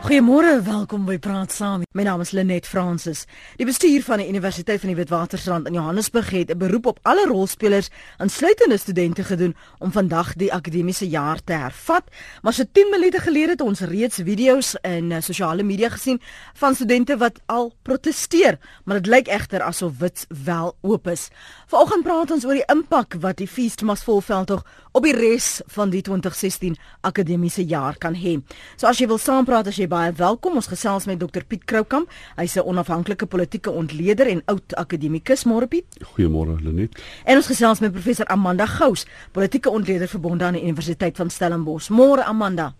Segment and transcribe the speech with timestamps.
[0.00, 1.82] Goeiemôre, welkom by Praat Saam.
[1.92, 3.26] My naam is Lenet Fransis.
[3.60, 7.26] Die bestuur van die Universiteit van die Witwatersrand in Johannesburg het 'n beroep op alle
[7.28, 12.04] rolspelers, insluitende studente gedoen om vandag die akademiese jaar te hervat.
[12.42, 16.20] Maar so 10 minute gelede het ons reeds video's in uh, sosiale media gesien
[16.54, 21.28] van studente wat al proteseer, maar dit lyk egter asof wit wel oop is.
[21.66, 25.90] Vanoggend praat ons oor die impak wat die Feast Mas Volveldtog op die res van
[25.90, 28.40] die 2016 akademiese jaar kan hê.
[28.76, 30.54] So as jy wil saampraat as jy baie welkom.
[30.60, 32.10] Ons gesels met Dr Piet Kroukamp.
[32.38, 35.44] Hy's 'n onafhanklike politieke ontleder en oud akademikus.
[35.44, 35.86] Môre Piet.
[36.12, 37.02] Goeiemôre Lenet.
[37.24, 41.88] En ons gesels met professor Amanda Gous, politieke ontleder verbonde aan die Universiteit van Stellenbosch.
[41.88, 42.74] Môre Amanda.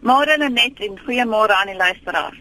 [0.00, 2.38] Môre Lenet en goeiemôre aan die luisteraars.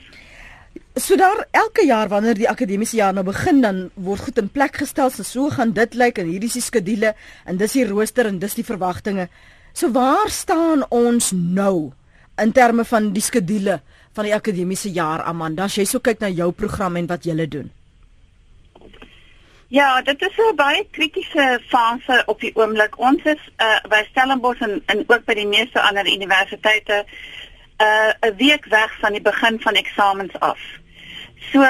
[0.95, 4.75] So daar elke jaar wanneer die akademiese jaar nou begin dan word goed in plek
[4.75, 7.15] gestel so, so gaan dit lyk en hierdie is die skedule
[7.45, 9.27] en dis die rooster en dis die verwagtinge.
[9.73, 11.93] So waar staan ons nou
[12.41, 13.81] in terme van die skedule
[14.13, 17.47] van die akademiese jaar Amanda as jy so kyk na jou program en wat julle
[17.47, 17.71] doen
[19.73, 22.99] Ja, dit is 'n baie kritiese fase op die oomblik.
[22.99, 27.05] Ons is uh, by Stellenbosch en, en ook by die meeste ander universiteite
[27.81, 30.59] uh, 'n uh, week weg van die begin van eksamens af.
[31.51, 31.65] So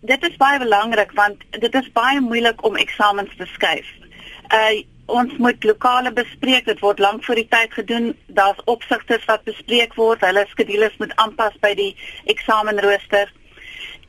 [0.00, 3.86] dit is baie belangrik want dit is baie moeilik om eksamens te skuif.
[4.54, 6.64] Uh ons moet lokale bespreek.
[6.64, 8.16] Dit word lank voor die tyd gedoen.
[8.26, 10.24] Daar's opsigters wat bespreek word.
[10.24, 11.92] Hulle skedules moet aanpas by die
[12.24, 13.32] eksamenrooster.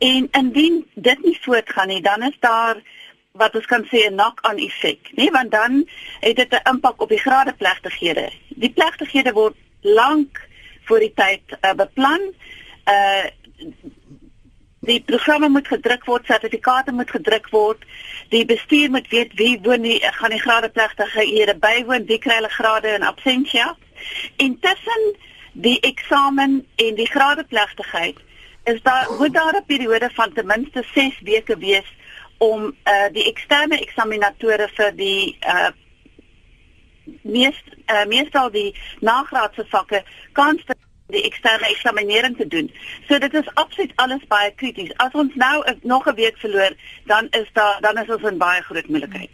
[0.02, 2.82] En indien dit nie voortgaan nie dan is daar
[3.38, 5.88] wat ons kan sê 'n knock-on effek nê want dan
[6.20, 10.42] het dit 'n impak op die gradeplegtighede die plegtighede word lank
[10.84, 12.22] voor die tyd uh, beplan.
[12.86, 13.26] Uh
[14.82, 17.84] die programme moet gedruk word, sertifikate moet gedruk word.
[18.34, 22.50] Die bestuur moet weet wie woon die gaan die gradeplegtige ere bywoon, wie kry hulle
[22.50, 23.76] grade in absentia.
[24.42, 25.06] Intussen
[25.54, 28.18] die eksamen en die gradeplegtigheid
[28.64, 31.90] is daar moet daar 'n periode van ten minste 6 weke wees
[32.38, 35.70] om uh die eksterne eksaminatore vir die uh
[37.22, 40.76] meest uh, meestal die nagraadse vakke kans te
[41.12, 42.72] die eksterne eksaminering te doen.
[43.08, 44.92] So dit is absoluut alles baie krities.
[45.04, 48.62] As ons nou nog 'n week verloor, dan is daar dan is ons in baie
[48.62, 49.30] groot moeilikheid.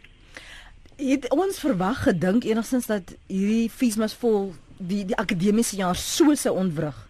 [0.97, 6.51] Het ons verwag gedink enigstens dat hierdie feesmas vol die die akademiese jaar so se
[6.51, 7.07] ontwrig?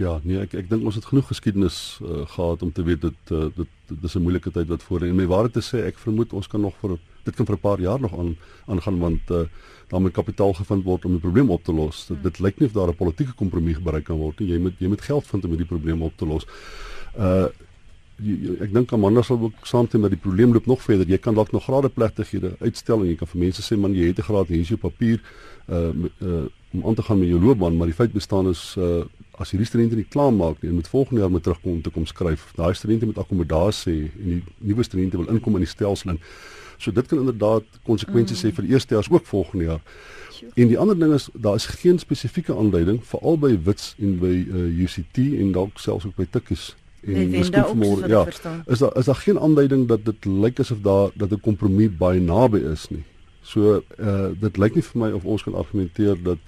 [0.00, 3.32] Ja, nee, ek ek dink ons het genoeg geskiedenis uh, gehad om te weet dat
[3.36, 3.68] uh, dit
[4.00, 5.08] dis 'n moeilike tyd wat voor lê.
[5.08, 7.60] En my waarheid te sê, ek vermoed ons kan nog vir dit kan vir 'n
[7.60, 8.36] paar jaar nog aan
[8.66, 9.44] aangaan want uh,
[9.88, 12.06] daar moet kapitaal gevind word om die probleem op te los.
[12.06, 14.48] Dit, dit lyk nie of daar 'n politieke kompromie bereik kan word nie.
[14.48, 16.46] Jy moet jy moet geld vind om hierdie probleem op te los.
[17.18, 17.48] Uh
[18.20, 21.08] jy, ek dink Amanda sal ook saamstem dat die probleem loop nog verder.
[21.08, 24.06] Jy kan dalk nog grade plegtighede uitstel en jy kan vir mense sê man jy
[24.12, 25.20] het 'n graad hier is jou papier
[25.68, 29.02] uh uh om aan te gaan met jou loopbaan, maar die feit bestaan is uh
[29.40, 31.90] as hierdie studente nie klaar maak nie en met volgende jaar moet terugkom om te
[31.90, 32.52] kom skryf.
[32.56, 36.20] Daai studente moet akkommodasie en die nuwe studente wil inkom in die stelsel en
[36.80, 38.48] So dit kan inderdaad konsekwensies mm.
[38.48, 39.82] hê vir die eerste jaar as ook volgende jaar.
[40.54, 44.32] En die ander ding is daar is geen spesifieke aanduiding veral by wits en by
[44.48, 46.70] uh, UCT en dalk selfs ook by tikkies
[47.00, 48.24] en miskien môre ja
[48.66, 52.20] is daar is daar geen aanduiding dat dit lyk asof daar dat 'n kompromie baie
[52.20, 53.04] naby is nie.
[53.42, 56.38] So uh dit lyk nie vir my of ons kan argumenteer dat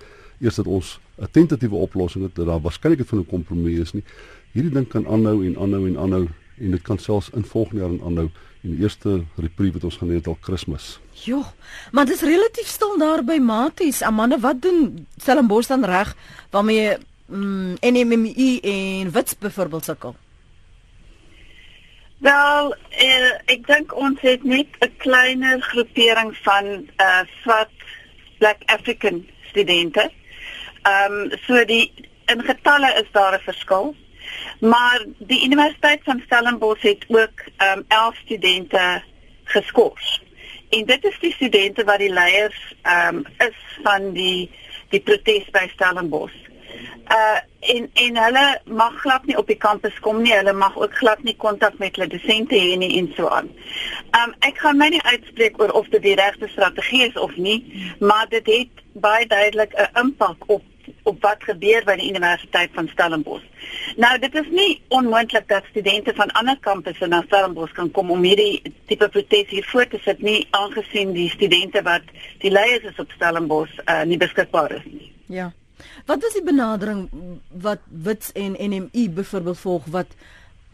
[0.41, 4.05] eers dat ons 'n tentatiewe oplossing het dat daar waarskynlik 'n kompromie is nie.
[4.53, 6.29] Hierdie ding kan aanhou en aanhou en aanhou
[6.59, 8.31] en dit kan selfs in volgende jaar aanhou
[8.63, 10.99] en die eerste reprieve wat ons gaan hê het al Kersfees.
[11.25, 11.43] Jo,
[11.91, 14.03] maar dit is relatief stil daar by Maties.
[14.03, 16.15] Amanda, wat doen Stellenbosch dan reg
[16.51, 16.97] waarmee
[17.27, 20.17] mm, NMMI en Wits byvoorbeeld sukkel?
[22.23, 26.67] Wel, eh, ek dink ons het net 'n kleiner groepering van
[27.03, 27.75] uh swart
[28.39, 30.11] Black African studente.
[30.83, 31.93] Ehm um, so die
[32.27, 33.95] in getalle is daar 'n verskil.
[34.61, 39.03] Maar die Universiteit van Stellenbosch het ook ehm um, 11 studente
[39.45, 40.21] geskort.
[40.71, 44.51] En dit is die studente wat die leiers ehm um, is van die
[44.89, 46.41] die protes by Stellenbosch.
[47.13, 50.33] Uh en en hulle mag glad nie op die kampus kom nie.
[50.35, 53.51] Hulle mag ook glad nie kontak met hulle dosente hê nie en so aan.
[54.19, 57.61] Um ek gaan my nie uitspreek oor of dit die regte strategie is of nie,
[58.01, 60.65] maar dit het baie duidelik 'n impak op
[61.03, 63.45] op wat gebeur by die Universiteit van Stellenbosch.
[63.97, 68.23] Nou dit is nie onmoontlik dat studente van ander kampusse na Stellenbosch kan kom om
[68.23, 72.13] hierdie tipe protes hier voor te sit nie aangesien die studente wat
[72.45, 75.13] die leiers is op Stellenbosch uh, nie beskikbaar is nie.
[75.27, 75.53] Ja.
[76.07, 77.09] Wat is die benadering
[77.49, 80.15] wat Wits en NMI byvoorbeeld volg wat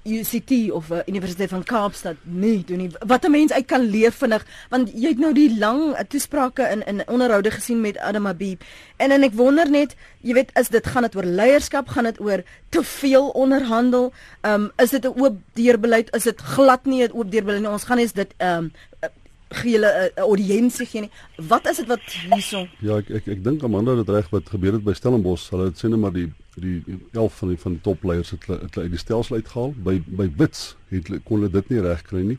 [0.05, 2.91] UCT of 'n uh, Universiteit van Kaapstad nie doen nie.
[3.07, 6.87] Wat 'n mens uit kan leer vinnig want jy het nou die lang toesprake in
[6.87, 8.63] in onderhoude gesien met Adam Habib
[8.97, 12.21] en en ek wonder net, jy weet, is dit gaan dit oor leierskap, gaan dit
[12.21, 14.13] oor te veel onderhandel?
[14.41, 16.15] Ehm um, is dit 'n oop deurbeleid?
[16.15, 17.71] Is dit glad nie 'n oop deurbeleid nie?
[17.71, 18.73] Ons gaan eens dit ehm um,
[19.49, 21.11] gee hulle 'n uh, audiensie gee nie.
[21.37, 22.67] Wat is dit wat hierso?
[22.81, 25.51] Ja, ek ek ek dink Amanda het reg wat gebeur het by Stellenbosch.
[25.51, 28.61] Hulle het sê net maar die die 11 van die van die topleiers het hulle
[28.77, 29.73] uit die stelsel uitgehaal.
[29.85, 32.39] By by Wits het kon hulle dit nie regkry nie.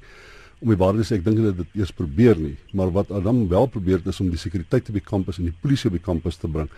[0.59, 3.11] Om die waarheid te sê, ek dink hulle het dit eers probeer nie, maar wat
[3.11, 5.95] Adam wel probeer het is om die sekuriteit op die kampus en die polisie op
[5.95, 6.69] die kampus te bring.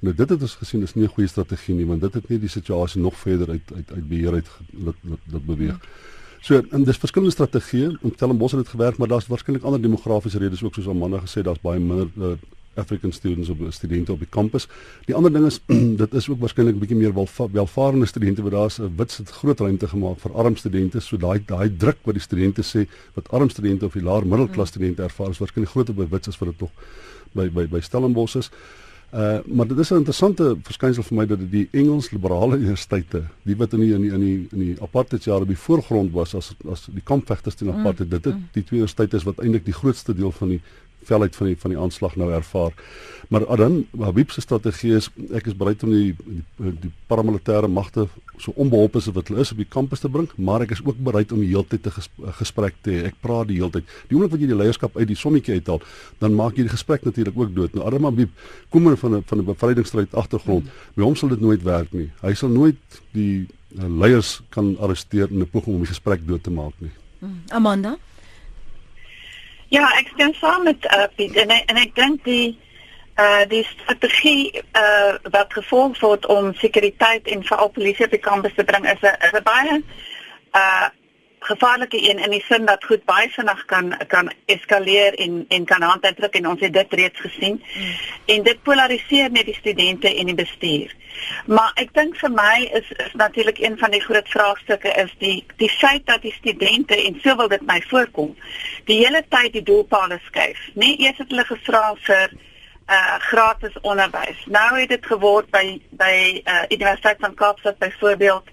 [0.00, 2.40] Nou dit het ons gesien is nie 'n goeie strategie nie, want dit het net
[2.40, 5.78] die situasie nog verder uit uit uit beheer uit laat laat beweeg.
[5.78, 6.15] Hmm.
[6.46, 7.96] So en dis verskillende strategieë.
[8.06, 11.42] Om Stellenbosch het dit gewerk, maar daar's waarskynlik ander demografiese redes ook soos Amanda gesê,
[11.42, 12.36] daar's baie minder uh,
[12.78, 14.68] African students op studente op die kampus.
[15.08, 15.58] Die ander ding is
[16.02, 19.30] dit is ook waarskynlik 'n bietjie meer welva welvarende studente wat daar's 'n wit sit
[19.30, 21.00] groot ruimte gemaak vir arm studente.
[21.00, 24.68] So daai daai druk wat die studente sê wat arm studente of die laer middelklas
[24.68, 26.70] studente ervaar is waarskynlik groter by wit as wat dit tog
[27.32, 28.50] by by by Stellenbosch is.
[29.14, 33.56] Uh maar dit is 'n interessante verskynsel vir my dat die Engels liberale universiteite, die
[33.56, 36.54] wat in die in die in die, in die apartheidjare op die voorgrond was as
[36.70, 38.48] as die kampvegters teen mm, apartheid, dit het mm.
[38.52, 40.60] die twee universiteite is wat eintlik die grootste deel van die
[41.06, 42.72] velheid van die van die aanslag nou ervaar.
[43.28, 48.06] Maar dan Habib se strategie is ek is bereid om die die, die paramilitêre magte
[48.38, 50.98] so onbeholpe as wat hulle is op die kampus te bring, maar ek is ook
[51.08, 52.08] bereid om die heeltyd te ges,
[52.38, 53.04] gesprek te hê.
[53.10, 53.88] Ek praat die heeltyd.
[54.10, 55.80] Die oomblik wat jy die leierskap uit die sommetjie uithaal,
[56.22, 57.74] dan maak jy die gesprek natuurlik ook dood.
[57.74, 58.30] Nou Adam Habib
[58.70, 60.70] kom van 'n van 'n bevrydingsstryd agtergrond.
[60.94, 62.10] By hom sal dit nooit werk nie.
[62.22, 62.78] Hy sal nooit
[63.12, 63.48] die
[63.78, 66.92] uh, leiers kan arresteer in 'n poging om die gesprek dood te maak nie.
[67.48, 67.96] Amanda
[69.68, 72.58] Ja, ek stem saam met uh, Piet en en ek dink die
[73.16, 78.12] uh die strategie uh wat gevolg word om sekuriteit en veral polisie op
[78.54, 79.82] te bring is 'n is 'n baie
[80.52, 80.88] uh
[81.46, 85.82] gevaarlike een in die sin dat goed baie vinnig kan kan eskaleer en en kan
[85.82, 87.62] handuitdruk en ons het dit reeds gesien.
[87.62, 87.92] Mm.
[88.34, 90.94] En dit polariseer net die studente en die bestuur.
[91.46, 95.38] Maar ek dink vir my is is natuurlik een van die groot vraagstukke is die
[95.62, 98.34] die feit dat die studente en so wil dit my voorkom,
[98.90, 100.60] die hele tyd die doelpale skuif.
[100.74, 102.36] Nie eers het hulle gevra vir
[102.86, 104.44] uh gratis onderwys.
[104.46, 108.44] Nou het dit geword by by uh Universiteit van Kaapstad byvoorbeeld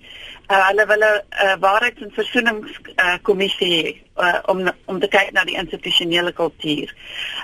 [0.47, 5.43] uh, hulle wil 'n uh, waarheids- en versoeningskommissie uh, uh, om om te kyk na
[5.43, 6.93] die institusionele kultuur.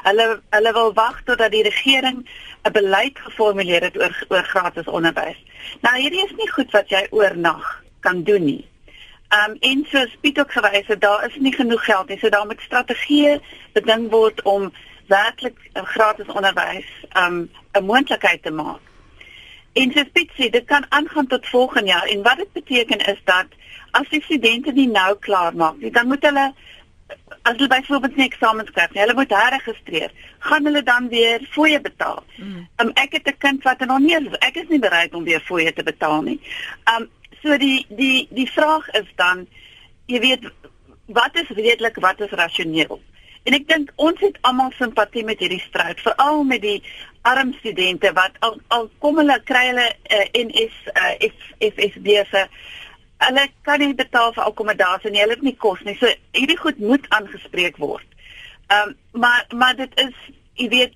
[0.04, 2.30] Hulle hulle wil wag totdat die regering
[2.64, 5.40] 'n beleid geformuleer het oor oor gratis onderwys.
[5.82, 8.68] Nou hierdie is nie goed wat jy oornag kan doen nie.
[9.30, 12.20] Um en so Piet ook gewys het daar is nie genoeg geld nie.
[12.20, 13.40] So daar moet strategieë
[13.74, 14.74] beding word om
[15.10, 18.82] werklik gratis onderwys um 'n moontlikheid te maak.
[19.74, 23.46] En so spitsie, dit kan aangaan tot volgende jaar en wat dit beteken is dat
[23.92, 26.54] as die studente nie nou klaar maak nie, dan moet hulle
[27.42, 30.12] as hulle byvoorbeeld nie eksamens skryf nie, hulle moet herregistreer.
[30.40, 32.24] Gaan hulle dan weer fooie betaal?
[32.36, 32.68] Mm.
[32.78, 35.74] Um, ek het 'n kind wat nog nie ek is nie bereid om weer fooie
[35.74, 36.40] te betaal nie.
[36.96, 37.10] Um
[37.42, 39.48] so die die die vraag is dan
[40.06, 40.52] jy weet
[41.06, 43.02] wat is redelik, wat is rasioneel?
[43.50, 46.78] En ek dink ons het almal simpatie met hierdie stryd, veral met die
[47.26, 51.32] arm studente wat al al kom hulle kry hulle uh, eh, NS uh, eh,
[51.72, 52.44] FSB se
[53.26, 55.98] hulle kan nie betaal vir akkommodasie nie, hulle het nie kos nie.
[55.98, 58.06] So hierdie goed moet aangespreek word.
[58.70, 60.14] Ehm um, maar maar dit is
[60.62, 60.94] jy weet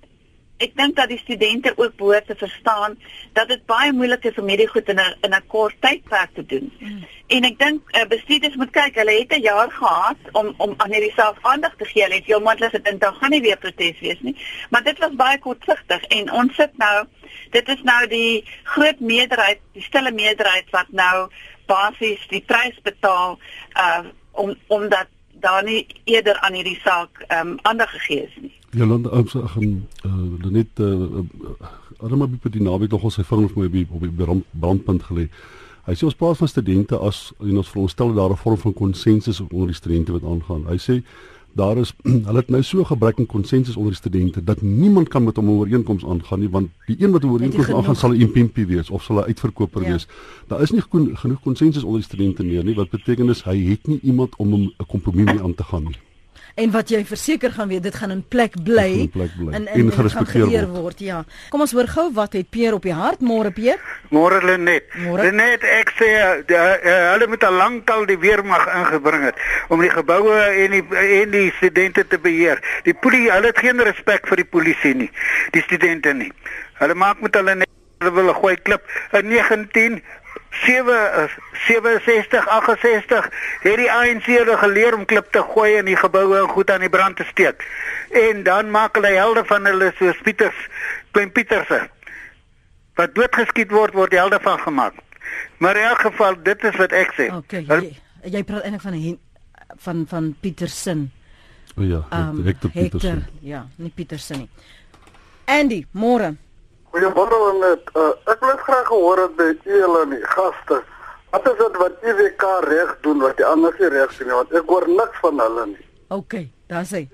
[0.63, 2.97] ek dink dat die studente ook behoort te verstaan
[3.37, 6.45] dat dit baie moeilik is om hierdie goed in 'n in 'n kort tydperk te
[6.45, 6.71] doen.
[6.79, 7.05] Mm.
[7.27, 10.93] En ek dink uh, bestuurders moet kyk, hulle het 'n jaar gehad om om aan
[10.93, 12.03] hierdie saak aandag te gee.
[12.03, 14.37] Hulle het heel moontlik gedink dan gaan nie weer protes wees nie.
[14.69, 17.05] Maar dit was baie kortsigtig en ons sit nou
[17.51, 21.29] dit is nou die groot meerderheid, die stille meerderheid wat nou
[21.65, 23.39] basies die prys betaal
[23.77, 24.03] uh
[24.33, 25.07] om omdat
[25.43, 28.53] daar nie eerder aan hierdie saak ehm um, aandag gegee is nie.
[28.73, 29.73] Jolanda ek gaan
[30.05, 31.21] uh, net uh,
[32.01, 35.27] Adam het by die naby tog al sy vingers mooi op die brand, brandpunt gelê.
[35.85, 39.41] Hy sê ons praat van studente as en ons veronderstel daar 'n vorm van konsensus
[39.45, 40.65] onder die studente wat aangaan.
[40.65, 41.03] Hy sê
[41.53, 41.93] daar is
[42.27, 45.45] hulle het nou so gebrek aan konsensus onder die studente dat niemand kan met hom
[45.45, 48.89] 'n ooreenkoms aangaan nie want die een wat 'n ooreenkoms aangaan sal 'n impimpie wees
[48.89, 49.89] of sal 'n uitverkoper ja.
[49.89, 50.07] wees.
[50.47, 50.81] Daar is nie
[51.13, 54.53] genoeg konsensus onder die studente meer nie wat beteken is hy het nie iemand om
[54.53, 55.99] 'n kompromie mee aan te gaan nie
[56.55, 59.09] en wat jy verseker gaan weet dit gaan in plek bly.
[59.51, 60.81] En en gerespekteer word.
[60.81, 61.23] word ja.
[61.49, 63.21] Kom ons hoor gou wat het Pierre op die hart?
[63.21, 63.81] Môre Pierre
[64.13, 64.93] môre Lenet.
[65.17, 66.63] Lenet ek sê uh,
[67.13, 69.41] hulle moet al lankal die weermag ingebring het
[69.73, 70.83] om die geboue en die
[71.19, 72.61] en die studente te beheer.
[72.87, 75.11] Die polisie hulle het geen respek vir die polisie nie
[75.55, 76.31] die studente nie.
[76.81, 77.71] Hulle maak met hulle net
[78.03, 78.83] hulle wil 'n gooi klip.
[79.13, 80.01] In 19
[80.61, 81.29] 7
[81.67, 83.29] 67 68
[83.63, 86.85] het die ANC hulle geleer om klip te gooi in die geboue en goed aan
[86.85, 87.65] die brand te steek.
[88.11, 90.67] En dan maak hulle helde van hulle soos Pieters,
[91.11, 91.81] Klein Pieterse.
[92.99, 95.01] Wat doodgeskiet word word helde van gemaak.
[95.57, 97.29] Maar in elk geval dit is wat ek sê.
[97.33, 97.97] Okay, jy,
[98.37, 99.19] jy praat eintlik van
[99.83, 101.11] van van Pietersen.
[101.75, 103.25] O oh ja, um, Hector Pietersen.
[103.41, 104.49] Ja, nie Pietersen nie.
[105.45, 106.35] Andy, môre.
[106.93, 107.87] Goeiemôre net.
[107.97, 110.77] Uh, ek wil graag hoor dat by julle en die gaste.
[111.33, 114.29] Wat is dit wat IWK reg doen wat die ander nie reg doen?
[114.37, 115.87] Want ek hoor niks van hulle nie.
[116.13, 116.35] OK,
[116.69, 117.07] daar sê.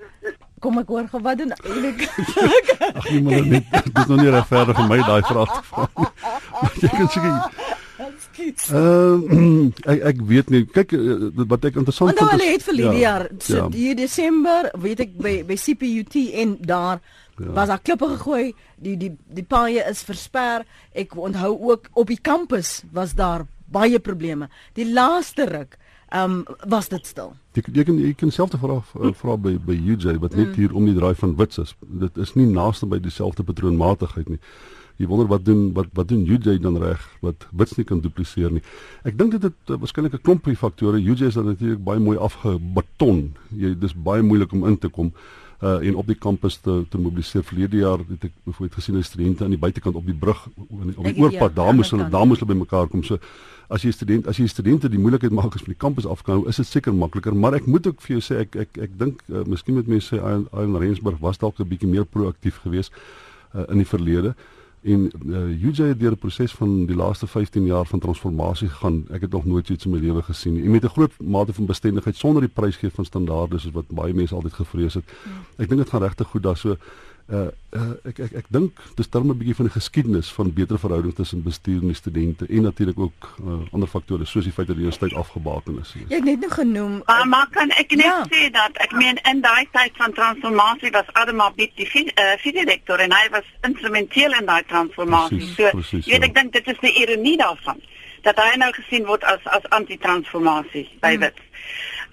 [0.60, 2.04] Kom ek hoor gou wat doen IWK?
[3.00, 5.88] Ag nee, maar net dit is nog nie regverdig vir my daai vraag te vra.
[6.84, 7.08] Jy kan
[8.58, 12.20] sê Ehm ek ek weet nie kyk eh, wat ek interessant vind.
[12.20, 13.70] Want hulle het verlede ja, jaar so ja.
[13.70, 16.98] hier Desember weet ek by by CPUT en daar
[17.40, 17.52] Ja.
[17.52, 20.66] Was daar klippe gegooi, die die die paaie is versper.
[20.92, 24.50] Ek onthou ook op die kampus was daar baie probleme.
[24.76, 25.78] Die laaste ruk,
[26.08, 27.32] ehm um, was dit stil.
[27.54, 30.54] Jy jy kan jy kan selfs vra eh, vra by by UJ wat net mm.
[30.58, 31.74] hier om die draai van wits is.
[31.80, 34.40] Dit is nie naaste by dieselfde patroonmatigheid nie.
[35.00, 38.52] Jy wonder wat doen wat wat doen UJ dan reg wat wits nie kan dupliseer
[38.52, 38.62] nie.
[39.08, 41.00] Ek dink dit het uh, waarskynlik 'n klompie faktore.
[41.00, 43.30] UJ is natuurlik baie mooi afgebeton.
[43.56, 45.14] Jy dis baie moeilik om in te kom
[45.60, 49.04] uh en op die kampus te te mobiliseer verlede jaar het ek byvoorbeeld gesien hoe
[49.04, 52.40] studente aan die buitekant op die brug op die oorpad daar moes hulle daar moes
[52.40, 53.18] hulle bymekaar kom so
[53.68, 56.38] as jy student as jy studente die moeilikheid maak as van die kampus af kan
[56.38, 58.96] hou is dit seker makliker maar ek moet ook vir jou sê ek ek ek
[59.02, 62.96] dink uh, miskien moet mense sê Iron Rensburg was dalk 'n bietjie meer proaktief geweest
[63.52, 64.32] uh, in die verlede
[64.82, 69.04] En uh, UJ het deur 'n proses van die laaste 15 jaar van transformasie gegaan.
[69.10, 70.64] Ek het nog nooit iets in my lewe gesien nie.
[70.64, 74.14] En met 'n groot mate van bestendigheid sonder die prysgee van standaarde soos wat baie
[74.14, 75.04] mense altyd gevrees het.
[75.06, 75.30] Ja.
[75.56, 76.76] Ek dink dit gaan regtig goed daar so
[77.32, 80.78] uh, uh ek ek ek dink dis terme 'n bietjie van die geskiedenis van beter
[80.78, 84.76] verhoudings tussen bestuur en studente en natuurlik ook uh, ander faktore soos die feit dat
[84.76, 85.94] die universiteit afgebaken is.
[86.08, 88.26] Jy het net nou genoem uh, maar kan ek net ja.
[88.30, 91.88] sê dat ek meen in daai tyd van transformasie was Adam Abit die
[92.38, 95.38] fidelektor uh, en hy was instrumenteel in daai transformasie.
[95.38, 96.32] Precies, so precies, jy weet ja.
[96.32, 97.80] ek dink dit is die ironie daarvan
[98.22, 101.28] dat hy nou gesien word as as anti-transformasie by hmm.
[101.28, 101.38] wit.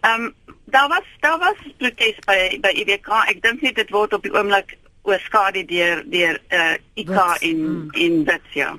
[0.05, 0.35] Ehm um,
[0.67, 3.09] daar was daar was protes by by IWK.
[3.31, 7.87] Ek dink net dit word op die oomblik oorskadu deur deur uh IK in mm.
[7.91, 8.75] in Witsia.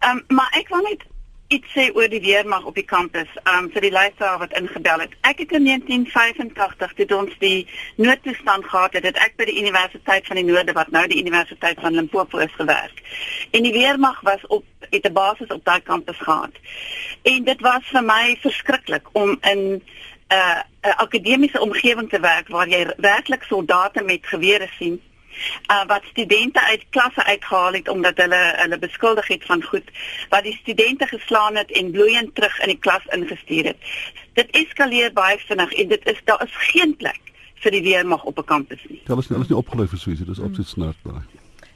[0.00, 1.04] Ehm um, maar ek wil net
[1.48, 3.30] iets sê oor die weermag op die kampus.
[3.42, 5.14] Ehm um, vir die luisteraar wat ingebel het.
[5.20, 10.26] Ek het in 1985 toe ons die noodtoestand gehad het, het ek by die Universiteit
[10.26, 13.02] van die Noorde wat nou die Universiteit van Limpopo is gewerk.
[13.50, 16.54] En die weermag was op het 'n basis op daai kampus gehad.
[17.22, 19.82] En dit was vir my verskriklik om in 'n
[20.34, 20.60] uh,
[20.96, 25.00] akademiese omgewing te werk waar jy werklik soldate met gewere sien
[25.70, 29.90] uh, wat studente uit klasse uitgehaal het omdat hulle hulle beskuldig het van goed
[30.28, 33.94] wat die studente geslaan het en bloeiend terug in die klas ingestuur het.
[34.34, 37.20] Dit eskaleer baie vinnig en dit is daar is geen plek
[37.64, 39.00] vir die weermag op 'n kampus nie.
[39.04, 40.96] Ja, hulle is nie, hulle is nie opgelei vir so iets, dit is absoluut snert
[41.02, 41.22] daai.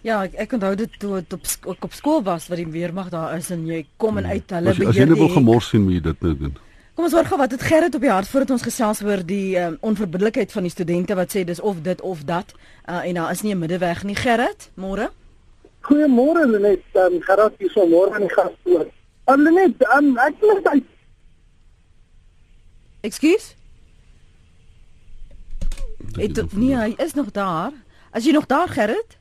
[0.02, 1.32] Ja, ek ek onthou dit toe op
[1.64, 4.32] op, op skool was wat die weermag daar is en jy kom en hmm.
[4.32, 4.88] uit hulle beheer.
[4.88, 6.56] As jy net wil gemors sien moet jy dit nou doen.
[7.00, 9.57] Kom ons hoor gou wat het Gerrit op die hart voordat ons gesels oor die
[9.57, 13.30] um, onverbiddelikheid van die studente wat sê dis of dit of dat uh, en daar
[13.33, 14.14] is nie 'n middeweg nie.
[14.14, 15.09] Gerrit, môre.
[15.88, 18.85] Goeiemôre Lenet, um, Gerrit hier so môre aan die gastoor.
[19.33, 20.85] Um, Lenet, um, ek wil net
[23.00, 23.57] Ekskuus?
[26.21, 27.73] Dit nee, hy is nog daar.
[28.11, 29.16] As jy nog daar Gerrit?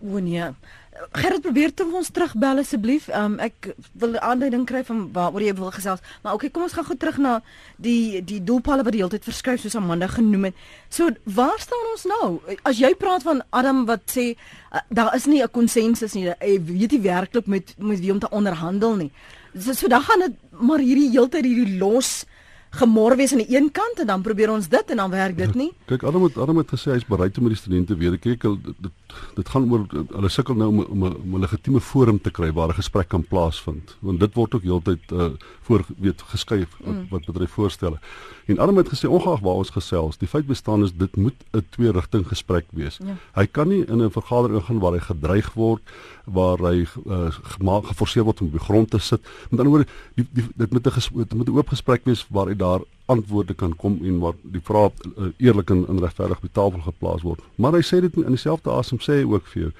[0.00, 0.50] Woenie.
[0.92, 3.06] Gerrit probeer te ons terugbel asseblief.
[3.16, 6.00] Um, ek wil 'n aanduiding kry van waaroor jy wil gesels.
[6.22, 7.42] Maar okay, kom ons gaan gou terug na
[7.76, 10.54] die die doelpalle wat die hele tyd verskuif soos Amanda genoem het.
[10.88, 12.40] So, waar staan ons nou?
[12.62, 14.36] As jy praat van Adam wat sê
[14.72, 16.28] uh, daar is nie 'n konsensus nie.
[16.28, 19.10] Jy weet nie werklik met met wie om te onderhandel nie.
[19.58, 22.26] So, so dan gaan dit maar hierdie hele tyd hierdie los
[22.72, 25.54] gemor wees aan die een kant en dan probeer ons dit en dan werk dit
[25.54, 25.70] nie.
[25.90, 28.46] Kyk, Adam het Adam het gesê hy's bereid om met die studente weer te kyk.
[28.80, 28.92] Dit
[29.34, 33.08] dit gaan oor hulle sukkel nou om 'n legitieme forum te kry waar 'n gesprek
[33.08, 33.96] kan plaasvind.
[34.00, 35.30] Want dit word ook heeltyd uh
[35.62, 37.06] voor weet geskuif mm.
[37.10, 37.98] wat betref voorstelle.
[38.46, 41.66] En Adam het gesê ongeag waar ons gesels, die feit bestaan is dit moet 'n
[41.70, 42.98] twee rigting gesprek wees.
[42.98, 43.16] Ja.
[43.32, 45.82] Hy kan nie in 'n vergadering gaan waar hy gedreig word,
[46.24, 49.20] waar hy uh, gemaak geforseer word om op die grond te sit.
[49.50, 52.46] Met ander woorde, die, die, dit moet 'n dit moet 'n oop gesprek wees waar
[52.46, 52.80] hy daar
[53.12, 56.84] antwoorde kan kom en waar die vrae uh, eerlik en, en regverdig op die tafel
[56.86, 57.44] geplaas word.
[57.56, 59.72] Maar hy sê dit in dieselfde asem sê hy ook vir jou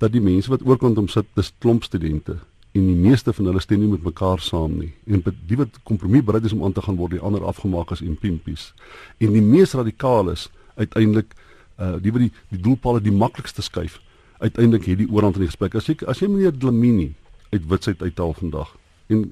[0.00, 2.38] dat die mense wat oorkant hom sit, dis klomp studente
[2.72, 4.92] en die meeste van hulle stem nie met mekaar saam nie.
[5.10, 8.02] En die wat kompromie bereid is om aan te gaan word, die ander afgemaak as
[8.04, 8.70] impimpies.
[9.18, 11.34] En die mees radikaal is uiteindelik
[11.80, 13.98] uh die wat die die doelpalle die maklikste skuif.
[14.38, 15.74] Uiteindelik hierdie oorhand in die gesprek.
[15.74, 17.10] As jy as jy meneer Dlamini
[17.50, 18.76] uit witsheid uithaal vandag.
[19.10, 19.22] En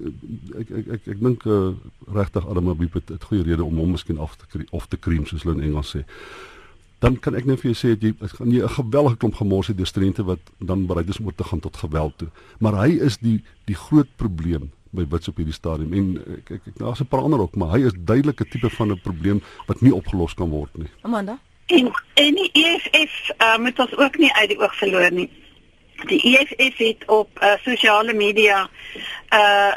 [0.58, 1.72] ek ek ek ek dink uh,
[2.14, 5.26] regtig Adam Abib het, het goeie rede om hom miskien af te of te cream
[5.26, 6.04] soos hulle in Engels sê.
[6.98, 9.70] Dan kan ek net vir jou sê dat jy gaan jy 'n gewellige klomp gemors
[9.70, 12.28] het deur studente wat dan bereid is om te gaan tot geweld toe.
[12.58, 16.62] Maar hy is die die groot probleem by Wits op hierdie stadium en ek ek,
[16.66, 19.42] ek daar's 'n paar ander ook, maar hy is duidelik 'n tipe van 'n probleem
[19.66, 20.90] wat nie opgelos kan word nie.
[21.02, 25.28] Amanda En en die EFF uh, moet ons ook nie uit die oog verloor nie.
[26.06, 28.68] Die EFF het op uh, sosiale media
[29.32, 29.72] uh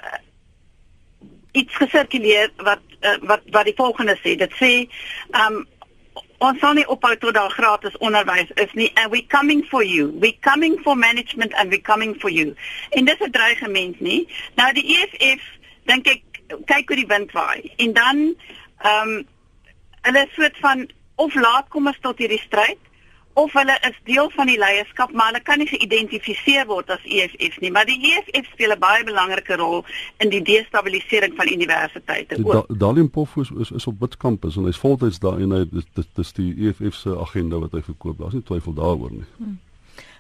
[1.52, 4.36] iets gesirkuleer wat uh, wat wat die volgende sê.
[4.40, 4.72] Dit sê
[5.36, 5.66] um
[6.42, 8.92] ons sal nie ophou tot daar gratis onderwys is nie.
[8.96, 10.14] And we coming for you.
[10.20, 12.56] We coming for management and we coming for you.
[12.90, 14.28] En dis 'n dreigement nie.
[14.56, 15.44] Nou die EFF
[15.86, 16.24] dink ek
[16.66, 17.74] kyk hoe die wind waai.
[17.78, 18.36] En dan
[18.78, 19.28] ehm um,
[20.02, 22.78] hulle soort van of laat kom ons tot hierdie stryd
[23.34, 27.60] of hulle is deel van die leierskap maar hulle kan nie geïdentifiseer word as EFF
[27.64, 29.86] nie maar die EFF speel 'n baie belangrike rol
[30.18, 32.54] in die destabilisering van universiteite ook.
[32.54, 36.08] Da, Dalium Poffo is is op Witkampus en hy's voltyds daar en hy dis dis,
[36.14, 38.18] dis die EFF se agenda wat hy verkoop.
[38.18, 39.28] Daar's nie twyfel daaroor nie.
[39.38, 39.60] Hmm.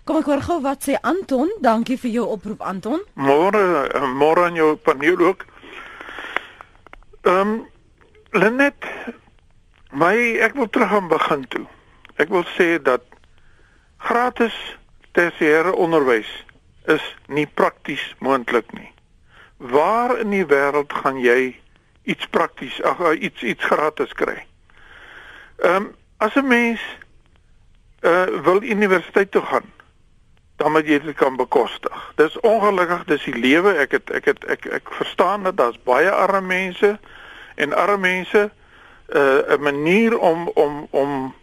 [0.03, 1.51] Kom ek hoor gou wat sê Anton.
[1.61, 3.03] Dankie vir jou oproep Anton.
[3.13, 5.45] Môre eh, môre aan jou paneel ook.
[7.21, 7.59] Ehm um,
[8.31, 8.85] Lenet
[9.91, 11.65] my ek wil terug aan begin toe.
[12.21, 13.01] Ek wil sê dat
[13.97, 14.55] gratis
[15.17, 16.29] tersiêre onderwys
[16.89, 18.89] is nie prakties moontlik nie.
[19.57, 21.55] Waar in die wêreld gaan jy
[22.09, 24.37] iets prakties ag iets iets gratis kry?
[25.61, 26.81] Ehm um, as 'n mens
[28.01, 29.69] uh wil universiteit toe gaan,
[30.55, 32.13] dan moet jy dit kan bekostig.
[32.15, 33.73] Dis ongelukkig, dis die lewe.
[33.73, 36.99] Ek het ek het ek ek verstaan dat daar's baie arme mense
[37.55, 38.51] en arme mense
[39.09, 41.33] uh 'n manier om om om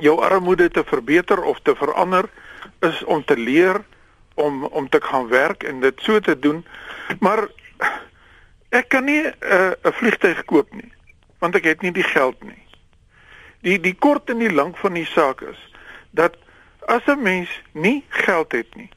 [0.00, 2.28] jou armoede te verbeter of te verander
[2.80, 3.84] is om te leer
[4.34, 6.66] om om te gaan werk en dit so te doen.
[7.20, 7.48] Maar
[8.68, 10.92] ek kan nie 'n uh, 'n vliegtyg koop nie
[11.38, 12.62] want ek het nie die geld nie.
[13.62, 15.72] Die die kort en die lank van die saak is
[16.10, 16.36] dat
[16.86, 18.90] as 'n mens nie geld het nie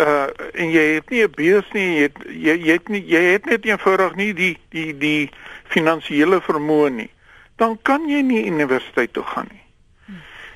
[0.00, 3.22] uh en jy het nie 'n beurs nie, jy het jy, jy het nie jy
[3.32, 5.30] het net eenvoudig nie die die die
[5.64, 7.10] finansiële vermoë nie,
[7.56, 9.59] dan kan jy nie universiteit toe gaan nie.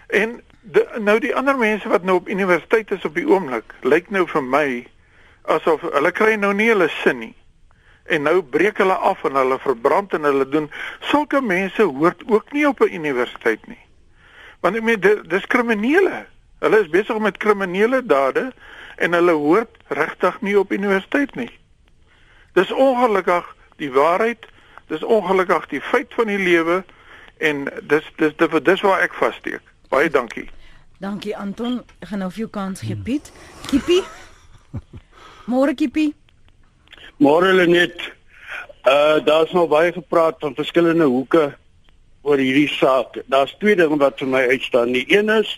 [0.07, 4.11] En de, nou die ander mense wat nou op universiteit is op die oomblik, lyk
[4.11, 4.67] nou vir my
[5.43, 7.35] asof hulle kry nou nie hulle sin nie.
[8.05, 10.71] En nou breek hulle af en hulle verbrand en hulle doen
[11.11, 13.81] sulke mense hoort ook nie op 'n universiteit nie.
[14.61, 16.27] Want ek meen dis kriminele.
[16.61, 18.53] Hulle is besig met kriminele dade
[18.97, 21.51] en hulle hoort regtig nie op universiteit nie.
[22.53, 24.47] Dis ongelukkig die waarheid,
[24.87, 26.85] dis ongelukkig die feit van die lewe
[27.39, 29.74] en dis dis dis, dis waar ek vassteek.
[29.95, 30.49] Baie dankie.
[30.99, 31.77] Dankie Anton.
[32.03, 33.29] Ek gaan nou vir jou kans gee Piet.
[33.71, 34.01] Kippie.
[35.51, 36.09] Môre Kippie.
[37.23, 38.03] Môre Lenet.
[38.91, 41.45] Uh daar's nog baie gepraat van verskillende hoeke
[42.27, 43.21] oor hierdie saak.
[43.31, 44.97] Daar's twee dinge wat vir my uitstaan.
[44.99, 45.55] Die een is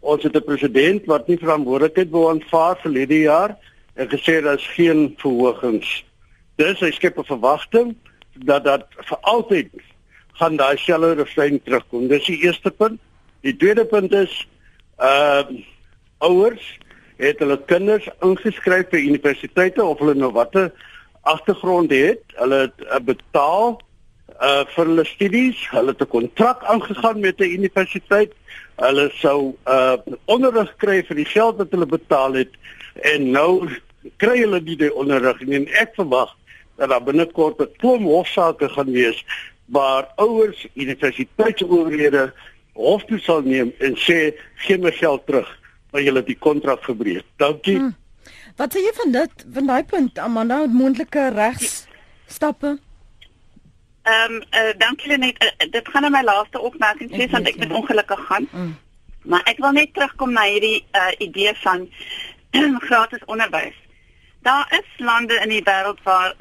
[0.00, 3.54] ons het 'n president wat nie verantwoordelikheid wou aanvaar vir hierdie jaar
[3.94, 6.02] en gesê daar's geen verhogings.
[6.58, 7.94] Dis hy skep 'n verwagting
[8.34, 9.70] dat dat vir altyd
[10.34, 12.08] gaan daai selfde refrein terugkom.
[12.08, 13.00] Dis die eerste punt.
[13.46, 14.34] Die tweede punt is
[14.98, 15.46] uh
[16.18, 16.64] ouers
[17.20, 20.72] het hulle kinders ingeskryf by universiteite of hulle nou watter
[21.28, 22.22] agtergrond het.
[22.40, 23.76] Hulle het uh, betaal
[24.36, 28.32] uh vir hulle studies, hulle het 'n kontrak aangegaan met 'n universiteit.
[28.82, 32.52] Hulle sou uh onderrig kry vir die geld wat hulle betaal het
[33.14, 33.70] en nou
[34.16, 35.56] kry hulle nie die onderrig nie.
[35.62, 36.34] En ek verwag
[36.76, 39.24] dat daar binnekort 'n klomp hofsaake gaan wees
[39.66, 42.32] waar ouers, universiteitsowerhede
[42.76, 44.32] hof toe sal neem en sê
[44.66, 45.48] gee my geld terug
[45.92, 47.24] want jy het die kontrak gebreek.
[47.40, 47.78] Dankie.
[47.78, 47.94] Hmm.
[48.56, 51.86] Wat sê jy van dit van daai punt Amanda moontlike regs
[52.26, 52.76] stappe?
[54.06, 57.60] Ehm um, uh, dankie net uh, dit gaan na my laaste opmerking sê want ek
[57.62, 58.48] het ongelukkig gaan.
[58.52, 58.74] Mm.
[59.26, 61.88] Maar ek wil net terugkom na hierdie uh, idee van
[62.88, 63.78] gratis onderwys.
[64.46, 66.36] Daar is lande in die wêreld waar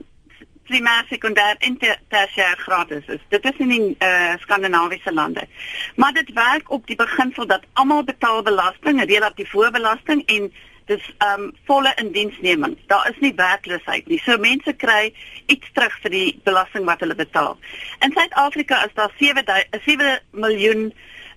[0.67, 1.77] primêr, sekondêr en
[2.09, 3.23] tersiêr gratis is.
[3.29, 5.47] Dit is in die uh, skandinawiese lande.
[5.95, 10.49] Maar dit werk op die beginsel dat almal betaal belasting, relatief hoë belasting en
[10.85, 12.77] dis um, volle indiensneming.
[12.87, 14.19] Daar is nie werkloosheid nie.
[14.21, 15.13] So mense kry
[15.45, 17.57] iets terug vir die belasting wat hulle betaal.
[18.05, 19.45] In Suid-Afrika is daar 7
[19.85, 20.91] 7 miljoen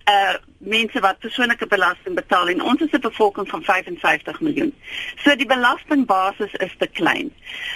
[0.08, 4.74] uh mense wat persoonlike belasting betaal en ons is 'n bevolking van 55 miljoen.
[5.24, 7.32] So die belastingbasis is te klein.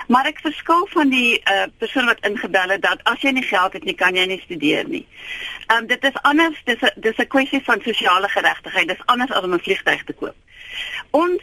[0.09, 3.73] Maar ek verskil van die uh persoon wat ingebel het dat as jy nie geld
[3.73, 5.07] het nie, kan jy nie studeer nie.
[5.75, 8.89] Um dit is anders, dis 'n dis 'n kwessie van sosiale geregtigheid.
[8.89, 10.37] Dis anders as om 'n vliegtuig te koop.
[11.11, 11.43] Ons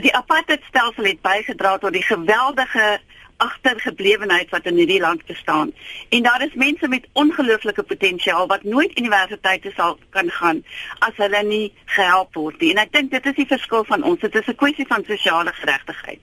[0.00, 3.00] die apartheidstelsel het bygedra tot die geweldige
[3.42, 5.72] agtergeblewenheid wat in hierdie land bestaan.
[6.08, 10.64] En daar is mense met ongelooflike potensiaal wat nooit universiteite sal kan gaan
[10.98, 12.72] as hulle nie gehelp word nie.
[12.74, 14.20] En ek dink dit is die verskil van ons.
[14.20, 16.20] Dit is 'n kwessie van sosiale geregtigheid.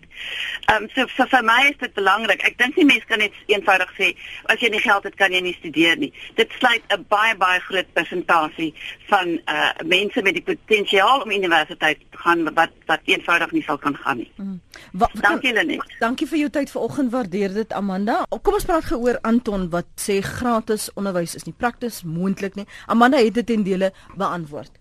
[0.66, 2.42] Ehm um, so, so vir my is dit belangrik.
[2.44, 5.42] Ek dink nie mense kan net eenvoudig sê as jy nie geld het kan jy
[5.42, 6.14] nie studeer nie.
[6.36, 8.74] Dit sluit 'n baie baie groot persentasie
[9.08, 13.78] van uh mense met die potensiaal om universiteit te gaan wat wat eenvoudig nie sal
[13.78, 14.32] kan gaan nie.
[14.36, 14.62] Mm.
[14.92, 15.96] Wat, dankie Lenet.
[16.00, 18.26] Dankie vir jou tyd vanoggend waardeer dit Amanda.
[18.42, 22.68] Kom ons praat geoor Anton wat sê gratis onderwys is nie prakties moontlik nie.
[22.88, 24.72] Amanda het dit in dele beantwoord.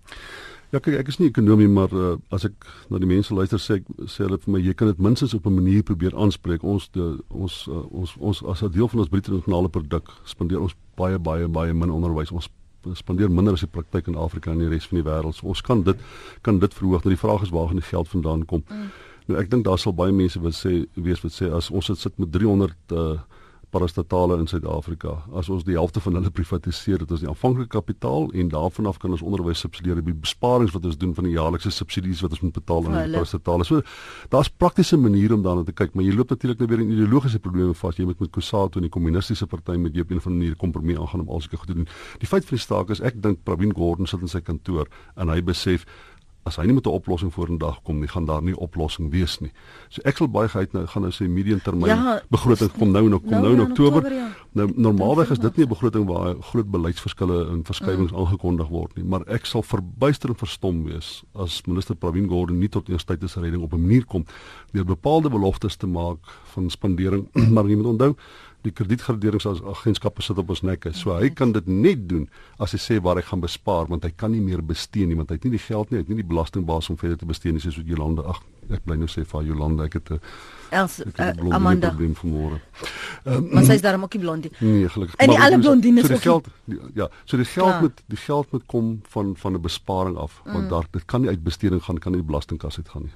[0.69, 3.79] Ja kyk ek is nie ekonomie maar uh, as ek na die mense luister sê
[3.79, 6.63] ek sê hulle vir my jy kan dit minstens op 'n manier probeer aanspreek.
[6.63, 10.61] Ons de, ons uh, ons ons as 'n deel van ons bruto nasionale produk spandeer
[10.61, 12.31] ons baie baie baie min onderwys.
[12.31, 12.51] Ons
[12.95, 15.35] spandeer minder as die praktyk in Afrika en die res van die wêreld.
[15.35, 15.97] So ons kan dit
[16.43, 17.05] kan dit verhoog.
[17.05, 18.65] Nou die vraag is waar gaan die geld vandaan kom?
[18.69, 18.91] Mm.
[19.37, 22.33] Ek dink daar sal baie mense wat sê wees wat sê as ons sit met
[22.33, 23.19] 300 uh
[23.71, 28.31] parastatale in Suid-Afrika, as ons die helfte van hulle privatiseer, dit is die aanvanklike kapitaal
[28.33, 31.73] en daarvan af kan ons onderwys subsidieer by besparings wat ons doen van die jaarlikse
[31.75, 33.67] subsidies wat ons moet betaal aan die parastatale.
[33.69, 33.85] So
[34.33, 37.43] daar's praktiese maniere om daarna te kyk, maar jy loop natuurlik nou weer in ideologiese
[37.45, 38.01] probleme vas.
[38.01, 40.57] Jy moet met Kusatu en die kommunistiese party met jy op 'n of ander manier
[40.57, 41.89] kompromie aangaan om alsulke goed te doen.
[42.19, 45.29] Die feit van die saak is ek dink Pravin Gordhan sit in sy kantoor en
[45.29, 45.85] hy besef
[46.49, 49.53] as hy nie met 'n oplossing vorendag kom nie, gaan daar nie oplossing wees nie.
[49.89, 53.09] So ek sal baie gehad nou gaan nou sê medium termyn ja, begroting kom nou
[53.09, 54.03] nou kom nou, nou in Oktober.
[54.03, 54.29] oktober ja.
[54.53, 58.19] Nou normaalweg is dit nie 'n begroting waar groot beleidsverskille en verskywings mm.
[58.19, 62.69] aangekondig word nie, maar ek sal verbuister en verstom wees as minister Pravin Gordhan nie
[62.69, 64.25] tot eerstejdsredding op 'n manier kom
[64.73, 66.19] deur bepaalde beloftes te maak
[66.55, 68.17] van spandering, maar jy moet onthou
[68.67, 70.91] die kredietgraderingsagentskappe sit op ons nekke.
[70.97, 72.27] So hy kan dit net doen
[72.59, 75.31] as hy sê waar hy gaan bespaar want hy kan nie meer bestee nie want
[75.31, 77.55] hy het nie die geld nie, hy het nie die belastingbaas om verder te bestee
[77.55, 78.25] nie soos wat Jolande.
[78.29, 78.41] Ag,
[78.75, 80.21] ek bly nou sê vir Jolande, ek het 'n
[80.71, 82.59] Els uh, Amanda probleem vanmôre.
[83.25, 84.51] Um, maar sy is daarom ook nie blondie.
[84.59, 85.17] Nee, gelukkig.
[85.17, 86.21] En die alle blondines so ook.
[86.21, 86.49] Geld,
[86.95, 87.81] ja, so die geld ja.
[87.81, 90.69] moet die geld moet kom van van 'n besparing af want mm.
[90.69, 93.15] daar dit kan nie uit besteding gaan, kan nie die belastingkas uit gaan nie.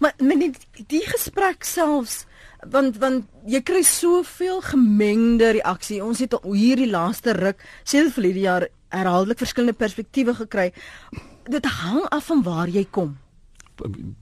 [0.00, 0.52] Maar met die,
[0.86, 2.26] die gesprek selfs
[2.66, 6.02] want want jy kry soveel gemengde reaksie.
[6.04, 10.72] Ons het hierdie laaste ruk, dit vir die jaar herhaaldelik verskillende perspektiewe gekry.
[11.48, 13.16] Dit hang af van waar jy kom.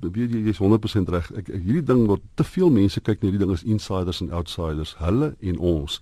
[0.00, 1.30] Weet jy jy's 100% reg.
[1.48, 5.34] Hierdie ding word te veel mense kyk na hierdie ding as insiders en outsiders, hulle
[5.40, 6.00] en ons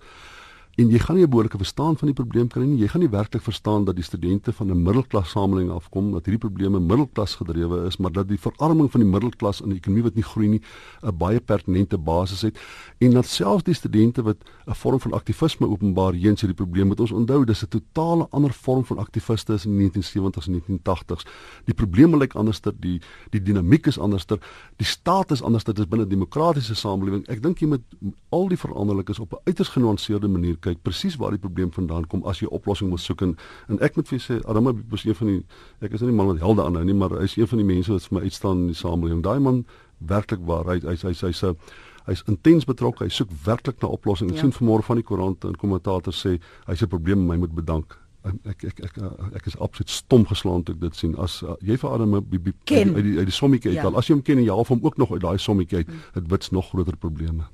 [0.75, 2.77] en jy gaan nie 'n behoorlike verstaan van die probleem kry nie.
[2.77, 6.49] Jy gaan nie werklik verstaan dat die studente van 'n middelklas samelewing afkom, dat hierdie
[6.49, 10.15] probleme middelklas gedrewe is, maar dat die verarming van die middelklas in 'n ekonomie wat
[10.15, 10.61] nie groei nie,
[11.01, 12.59] 'n baie pertinente basis het
[12.99, 16.87] en dat selfs die studente wat 'n vorm van aktivisme openbaar heen sy die probleem
[16.87, 20.53] moet ons onthou, dis 'n totale ander vorm van aktiviste as in die 1970s en
[20.53, 21.25] 1980s.
[21.65, 24.39] Die probleme lyk anderster, die die dinamiek is anderster,
[24.75, 27.27] die staat is anderster, dit is binne 'n demokratiese samelewing.
[27.27, 27.83] Ek dink jy moet
[28.29, 32.25] al die veranderlikes op 'n uiters genuanceerde manier kyk presies waar die probleem vandaan kom
[32.29, 33.33] as jy oplossing moet soek en,
[33.71, 35.39] en ek moet vir sê Adama is een van die
[35.85, 37.67] ek is nie die man wat helde aanhou nie maar hy is een van die
[37.71, 39.65] mense wat vir my uitstaan in die samelewing daai man
[40.13, 41.43] werklik waar hy hy hy's hy's
[42.05, 44.39] hy's intens betrokke hy soek werklik na oplossings ja.
[44.39, 47.97] ek sien vanmôre van die koerant en kommentators sê hy's 'n probleem my moet bedank
[48.25, 48.95] ek ek ek
[49.37, 52.31] ek is absoluut stom geslaan toe ek dit sien as uh, jy vir Adam uit
[52.31, 52.53] die
[53.19, 53.91] uit die sommetjie uit ja.
[53.91, 55.97] as jy hom ken en jy half hom ook nog uit daai sommetjie uit dit
[55.97, 56.29] hmm.
[56.33, 57.45] wits nog groter probleme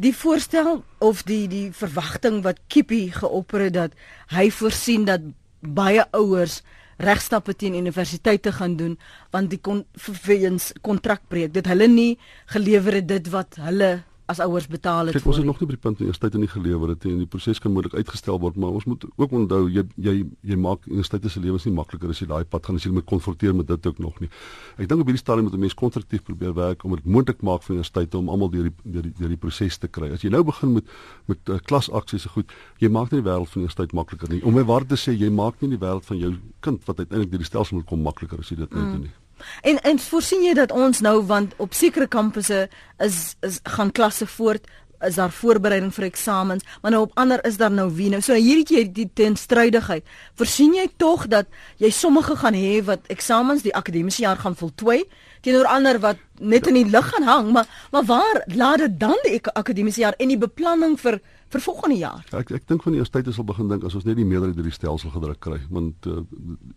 [0.00, 3.96] die voorstel of die die verwagting wat Kippie geopper het dat
[4.32, 5.24] hy voorsien dat
[5.60, 6.60] baie ouers
[7.00, 8.96] regstappe teen universiteite gaan doen
[9.34, 12.12] want die kon verweens kontrakbreek dit hulle nie
[12.54, 13.90] gelewer het dit wat hulle
[14.30, 15.16] as ouers betaal het.
[15.16, 17.18] Kyk, ons is nog nie by die punt nie, eerstyd in die gelewer het en
[17.22, 20.14] die proses kan moontlik uitgestel word, maar ons moet ook onthou jy jy
[20.46, 23.08] jy maak universiteite se lewens nie makliker as jy daai pad gaan as jy moet
[23.10, 24.30] konfronteer met dit ook nog nie.
[24.78, 27.62] Ek dink op hierdie stadium moet 'n mens konstruktief probeer werk om dit moontlik maak
[27.62, 30.12] vir universiteite om almal deur die deur die deur die proses te kry.
[30.12, 30.84] As jy nou begin met
[31.26, 34.42] met uh, klasaksies se goed, jy maak nie die wêreld van universiteit makliker nie.
[34.44, 37.30] Om my waar te sê, jy maak nie die wêreld van jou kind wat uiteindelik
[37.30, 38.92] deur die stelsel moet kom makliker as jy dit nou mm.
[38.92, 39.14] doen nie.
[39.62, 44.26] En en voorsien jy dat ons nou want op sekere kampusse is is gaan klasse
[44.26, 44.66] voort
[45.00, 48.20] is daar voorbereiding vir eksamens, maar nou op ander is daar nou wie nou.
[48.20, 50.04] So hier het jy die teenstrydigheid.
[50.36, 51.48] Voorsien jy tog dat
[51.80, 55.02] jy sommige gaan hê wat eksamens die akademiese jaar gaan voltooi
[55.40, 59.16] teenoor ander wat net in die lug gaan hang, maar maar waar laat dit dan
[59.24, 62.24] die akademiese jaar en die beplanning vir vir volgende jaar.
[62.30, 64.26] Ja, ek ek dink van die tyd is al begin dink as ons net die
[64.26, 66.22] meerderheid deur die stelsel gedruk kry, want uh,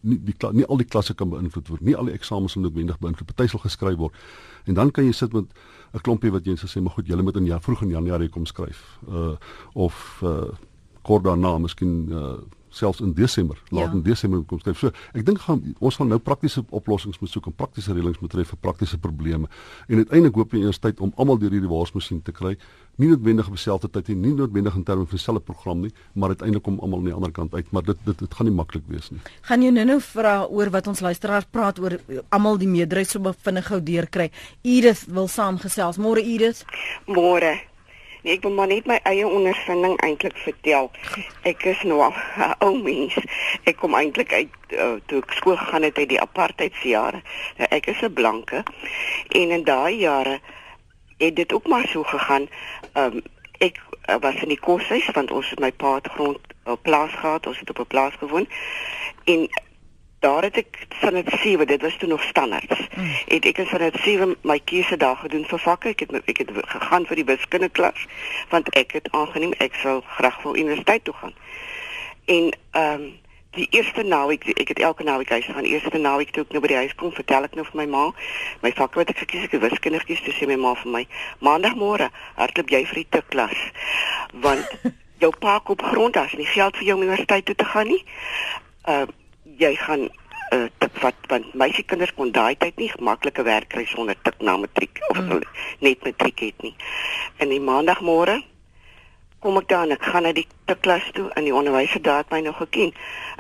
[0.02, 2.98] nie die nie al die klasse kan beïnvloed word, nie al die eksamens moet noodwendig
[3.04, 4.18] beïnvloed, party sal geskryf word.
[4.66, 5.46] En dan kan jy sit met
[5.94, 8.46] 'n klompie wat jy sê, maar goed, julle moet in ja vroeg in Januarie kom
[8.46, 8.98] skryf.
[9.08, 9.38] Uh
[9.74, 10.50] of uh
[11.04, 12.42] kort daarna, miskien uh
[12.74, 13.98] selfs in Desember, laat ja.
[13.98, 14.80] in Desember kom skryf.
[14.82, 18.34] So, ek dink gaan ons gaan nou praktiese oplossings moet soek en praktiese reëlings moet
[18.34, 19.50] tref vir praktiese probleme.
[19.88, 22.56] En uiteindelik hoop jy eers tyd om almal deur hierdie waarsmasjien te kry,
[23.02, 26.36] nie noodwendig op dieselfde tyd nie, nie noodwendig in terme van dieselfde program nie, maar
[26.36, 28.88] uiteindelik om almal aan die ander kant uit, maar dit dit dit gaan nie maklik
[28.92, 29.22] wees nie.
[29.50, 31.98] Gaan jy nou-nou vra oor wat ons luisteraars praat oor
[32.30, 34.30] almal die meerderheid so vinnig gou deurkry.
[34.62, 36.02] Edith wil saamgesels.
[36.02, 36.66] Môre Edith.
[37.10, 37.73] Môre.
[38.24, 40.86] Nee, ek wil maar net my eie ondervinding eintlik vertel.
[41.44, 43.18] Ek is nou 'n ou mens.
[43.68, 47.20] Ek kom eintlik uit uh, toe ek skool gegaan het uit die apartheidsjare.
[47.58, 48.64] Nou, ek is 'n blanke
[49.28, 50.40] en in daai jare
[51.18, 52.48] het dit ook maar so gegaan.
[52.94, 53.22] Um,
[53.60, 57.12] ek uh, was in die koshuis want ons het my pa het grond op plaas
[57.12, 57.48] gehad.
[57.48, 58.48] Ons het op 'n plaas gewoon.
[59.24, 59.50] En
[60.24, 62.70] daar het ek van dit 7, dit was toe nog standaard.
[62.96, 63.10] Mm.
[63.28, 65.90] Het ek van dit 7 my keuse daar gedoen vir vakke.
[65.90, 68.06] Ek het ek het gegaan vir die wiskunde klas
[68.50, 71.36] want ek het aangeneem ek sou graag wil universiteit toe gaan.
[72.26, 73.12] En ehm um,
[73.54, 75.68] die eerste naweek ek het elke naweek huis gaan.
[75.70, 78.06] Eerste naweek toe ek nou by die huis kom, vertel ek nou vir my ma
[78.64, 81.04] my vakke wat ek gekies het, ek wiskunde gekies, toe sê my ma vir my:
[81.46, 82.10] "Maandagmôre
[82.40, 83.60] hardloop jy vir die klas."
[84.46, 84.72] Want
[85.24, 88.02] jou pa koop grond, daar's nie geld vir jou universiteit toe te gaan nie.
[88.88, 89.20] Ehm uh,
[89.60, 94.18] jy gaan uh, tik wat want meisiekinders kon daai tyd nie maklike werk kry sonder
[94.24, 95.44] tik na matriek of mm.
[95.86, 96.76] net matriek het nie.
[97.44, 98.42] In die maandagmôre
[99.44, 100.48] kom ek dan ek gaan na die
[100.82, 102.94] klas toe en die onderwyser daar het my nog geken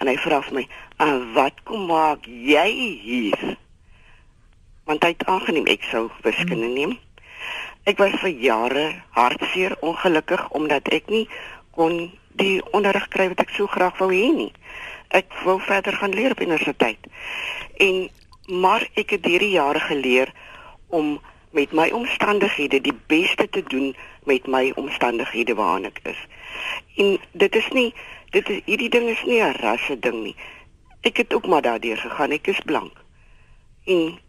[0.03, 0.63] en hy vra vir my
[1.05, 2.67] en wat kom maak jy
[3.05, 3.39] hier
[4.89, 6.75] want hy het aangeneem ek sou wiskunde mm.
[6.75, 6.97] neem
[7.87, 8.83] ek was vir jare
[9.15, 11.23] hartseer ongelukkig omdat ek nie
[11.77, 14.51] kon die onderrig kry wat ek so graag wou hê nie
[15.13, 16.99] ek wou verder gaan leer op universiteit.
[17.77, 18.09] En
[18.47, 20.33] maar ek het hierdie jare geleer
[20.89, 21.19] om
[21.53, 23.93] met my omstandighede die beste te doen
[24.25, 26.19] met my omstandighede waarin ek is.
[26.97, 27.93] En dit is nie
[28.33, 30.35] dit is hierdie ding is nie 'n rasse ding nie.
[31.01, 32.31] Ek het ook maar daardeur gegaan.
[32.31, 32.93] Ek is blank.
[33.85, 34.19] En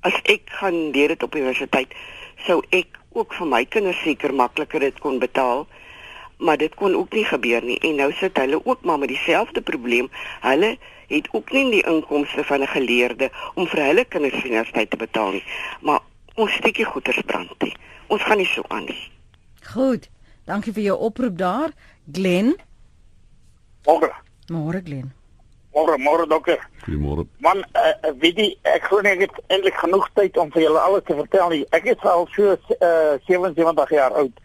[0.00, 1.94] as ek gaan leer dit op universiteit,
[2.46, 5.66] sou ek ook vir my kinders seker makliker dit kon betaal
[6.38, 9.62] maar dit kon ook nie gebeur nie en nou sit hulle ook maar met dieselfde
[9.62, 10.10] probleem.
[10.40, 14.96] Hulle het ook nie die inkomste van 'n geleerde om vir hulle kinders universiteit te
[14.96, 15.44] betaal nie.
[15.80, 16.00] Maar
[16.34, 17.76] ons steekie goeders brand nie.
[18.06, 19.10] Ons gaan nie so aan nie.
[19.62, 20.10] Goed.
[20.44, 21.70] Dankie vir jou oproep daar,
[22.12, 22.56] Glen.
[23.84, 24.12] Môre.
[24.52, 25.12] Môre Glen.
[25.74, 26.60] Môre, môre dokter.
[26.84, 27.26] Goeiemôre.
[27.42, 30.78] Man, uh, weet jy, ek glo net ek het eintlik genoeg tyd om vir julle
[30.78, 31.64] alles te vertel nie.
[31.74, 34.43] Ek is al so uh, 77 jaar oud.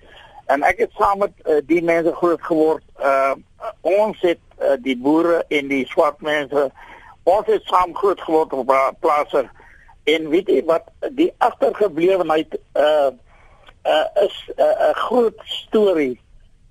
[0.50, 2.86] En ek het saam met uh, die mense groot geword.
[2.98, 3.38] Uh
[3.82, 6.70] ons het uh, die boere en die swart mense
[7.30, 9.50] ons het saam groot geword op plase.
[10.04, 13.12] En weet jy wat die agtergeblewenheid uh
[13.84, 16.20] uh is 'n uh, groot storie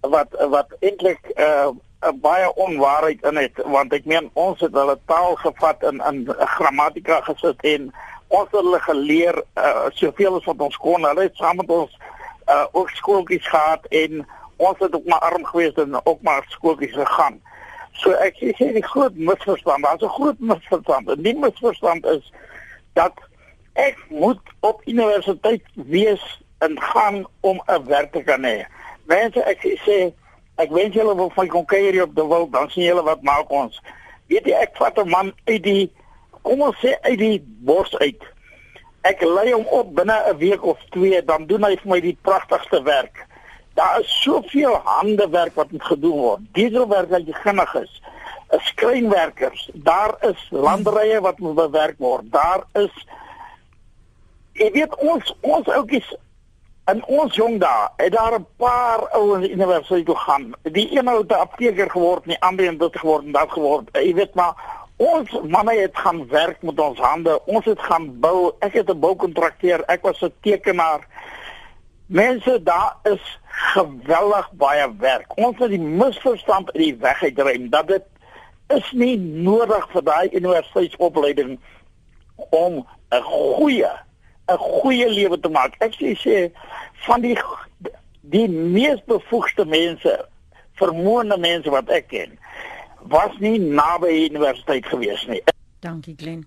[0.01, 1.69] wat wat eintlik uh
[2.14, 6.21] baie onwaarheid in het want ek meen ons het hulle taal gevat in in
[6.57, 7.88] grammatika gesit en
[8.29, 11.97] ons het hulle geleer uh, soveel as wat ons kon hulle het saam met ons
[12.48, 16.94] uh ook skooltjies gehad en ons het ook maar arm gewees en ook maar skooltjies
[16.94, 17.40] gegaan.
[17.92, 21.11] So ek sê die groot misverstand, daar's 'n groot misverstand.
[21.11, 22.32] En die misverstand is
[22.92, 23.12] dat
[23.72, 28.66] ek moet op universiteit wees en gaan om 'n werk te kan hê.
[29.04, 30.12] Mense ek sê
[30.56, 33.22] ek wens julle wil van kon kuier hier op die wil, dan sien julle wat
[33.22, 33.82] maak ons.
[34.26, 35.92] Weet jy ek vat 'n man uit die
[36.42, 38.22] kom ons sê uit die bos uit
[39.09, 42.18] ek lei hom op binne 'n week of twee dan doen hy vir my die
[42.23, 43.27] pragtigste werk.
[43.75, 46.40] Daar is soveel handewerk wat moet gedoen word.
[46.53, 48.03] Dieselwerk wat ginnig is.
[48.51, 52.33] Skrynwerkers, daar is landerye wat moet bewerk word.
[52.33, 53.07] Daar is
[54.59, 56.09] Ek weet ons ons oudjies
[56.90, 60.55] in ons jong dae het daar 'n paar ouens universiteit toe gaan.
[60.62, 63.88] Die een het 'n apteker geword, die ander het dit geword en dat geword.
[63.92, 64.55] Jy weet maar
[64.98, 67.38] Ons manne het gaan werk met ons hande.
[67.46, 68.52] Ons het gaan bou.
[68.58, 69.84] Ek het 'n boukontrakteur.
[69.87, 71.06] Ek was 'n tekenaar.
[72.06, 75.37] Mense, daar is geweldig baie werk.
[75.37, 78.02] Ons het die misverstand in die weg uitdrym dat dit
[78.66, 81.58] is nie nodig vir daai universiteitsopleiding
[82.50, 83.90] om 'n goeie
[84.48, 85.74] 'n goeie lewe te maak.
[85.78, 86.50] Ek sê sê
[87.06, 87.38] van die
[88.20, 90.28] die mees bevoegde mense,
[90.80, 92.38] vermoënde mense wat ek ken,
[93.02, 95.42] was nie naby universiteit gewees nie.
[95.80, 96.46] Dankie Glen.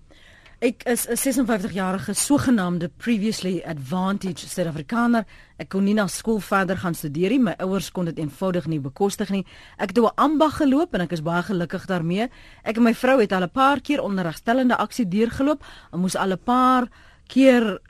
[0.62, 5.24] Ek is 'n 56-jarige sogenaamde previously advantaged Suid-Afrikaner.
[5.58, 7.38] Ek kon nie na skool verder gaan studeer nie.
[7.38, 9.44] My ouers kon dit eenvoudig nie bekostig nie.
[9.76, 12.28] Ek het 'n ambag geloop en ek is baie gelukkig daarmee.
[12.62, 16.30] Ek en my vrou het al 'n paar keer onderrigstellende aksie deurgeloop en moes al
[16.30, 16.88] 'n paar
[17.26, 17.80] keer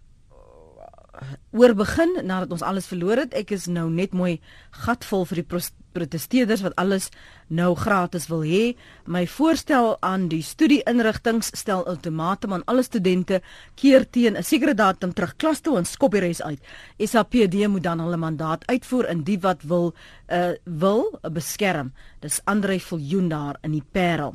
[1.53, 3.35] oor begin nadat ons alles verloor het.
[3.35, 4.41] Ek is nou net mooi
[4.85, 5.61] gatvol vir die
[5.93, 7.11] protesteerders wat alles
[7.53, 8.75] nou gratis wil hê.
[9.07, 13.43] My voorstel aan die studie-inrigtinge stel ultimatum aan alle studente
[13.77, 16.61] keer teen 'n sekere datum terug klas toe en skop die res uit.
[16.99, 19.95] SAPD moet dan hulle mandaat uitvoer in die wat wil
[20.29, 21.93] uh wil beskerm.
[22.21, 24.35] Dis Andre Viljoen daar in die Parel.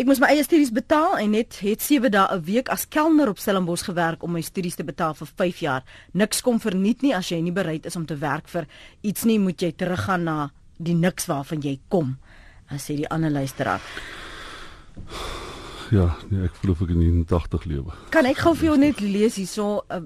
[0.00, 3.28] Ek moes my eie studies betaal en net het 7 dae 'n week as kelner
[3.28, 5.82] op Stellenbosch gewerk om my studies te betaal vir 5 jaar.
[6.12, 8.66] Niks kom verniet nie as jy nie bereid is om te werk vir
[9.02, 12.16] iets nie, moet jy teruggaan na die niks waarvan jy kom.
[12.70, 13.80] As sê die ander luisteraar.
[15.90, 17.92] Ja, nee, ek voel of ek in 80 lewe.
[18.10, 20.00] Kan ek gou vir jou net lees hierso uh,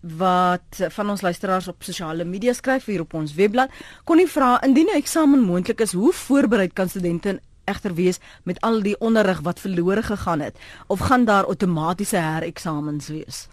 [0.00, 3.70] wat van ons luisteraars op sosiale media skryf hier op ons webblad
[4.04, 8.60] kon nie vra indien 'n eksamen moontlik is hoe voorbereid kan studente egter wees met
[8.60, 13.48] al die onderrig wat verlore gegaan het of gaan daar outomatiese hereksamens wees?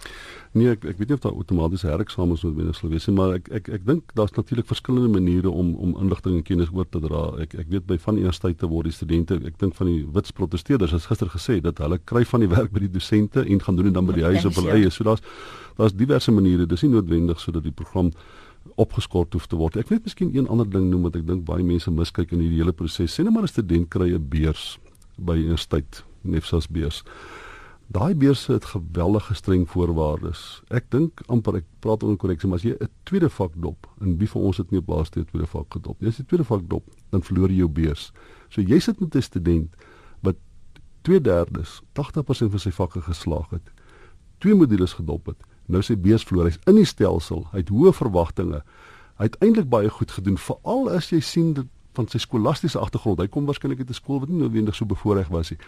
[0.51, 3.47] Nee, ek ek weet nie of daar outomatiese hereksamens moet wees, wees nie, maar ek
[3.55, 7.21] ek ek dink daar's natuurlik verskillende maniere om om inligting en kennis oor te dra.
[7.45, 10.91] Ek ek weet by van universiteite word die studente, ek dink van die wits protesteerders
[10.91, 13.91] het gister gesê dat hulle kry van die werk by die dosente en gaan doen
[13.91, 14.91] dit dan by die huis op hulle eie.
[14.91, 15.23] So daar's
[15.77, 16.67] daar's diverse maniere.
[16.67, 18.11] Dis nie noodwendig sodat die program
[18.75, 19.77] opgeskort hoef te word.
[19.77, 22.61] Ek net miskien een ander ding noem wat ek dink baie mense miskyk in hierdie
[22.61, 23.13] hele proses.
[23.13, 24.79] Sien nou maar 'n student kry 'n beurs
[25.17, 27.03] by 'n universiteit, Nefsas beurs.
[27.87, 30.61] Daai beurs het geweldige streng voorwaardes.
[30.69, 34.17] Ek dink amper ek praat oor korreksie, maar as jy 'n tweede vak dop en
[34.17, 35.99] wie van ons het nie op laaste tweede vak gedop.
[35.99, 38.11] Jy as jy tweede vak dop, dan verloor jy jou beurs.
[38.49, 39.75] So jy sit met 'n student
[40.21, 40.35] wat
[41.01, 43.71] 2/3, 80% van sy vakke geslaag het.
[44.39, 48.63] Twee modules gedop het nou sy beesvloer hy's in die stelsel hy het hoë verwagtinge.
[49.17, 53.19] Hy het eintlik baie goed gedoen veral as jy sien dat van sy skolastiese agtergrond
[53.19, 55.59] hy kom waarskynlik uit 'n skool wat nie noodwendig so bevoordeel was nie.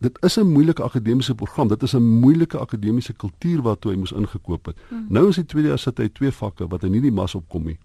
[0.00, 4.12] Dit is 'n moeilike akademiese program dit is 'n moeilike akademiese kultuur waartoe hy moes
[4.12, 4.76] ingekoop het.
[4.88, 5.06] Hmm.
[5.08, 7.64] nou in sy tweede jaar sit hy twee vakke wat hy nie die mas opkom
[7.64, 7.78] nie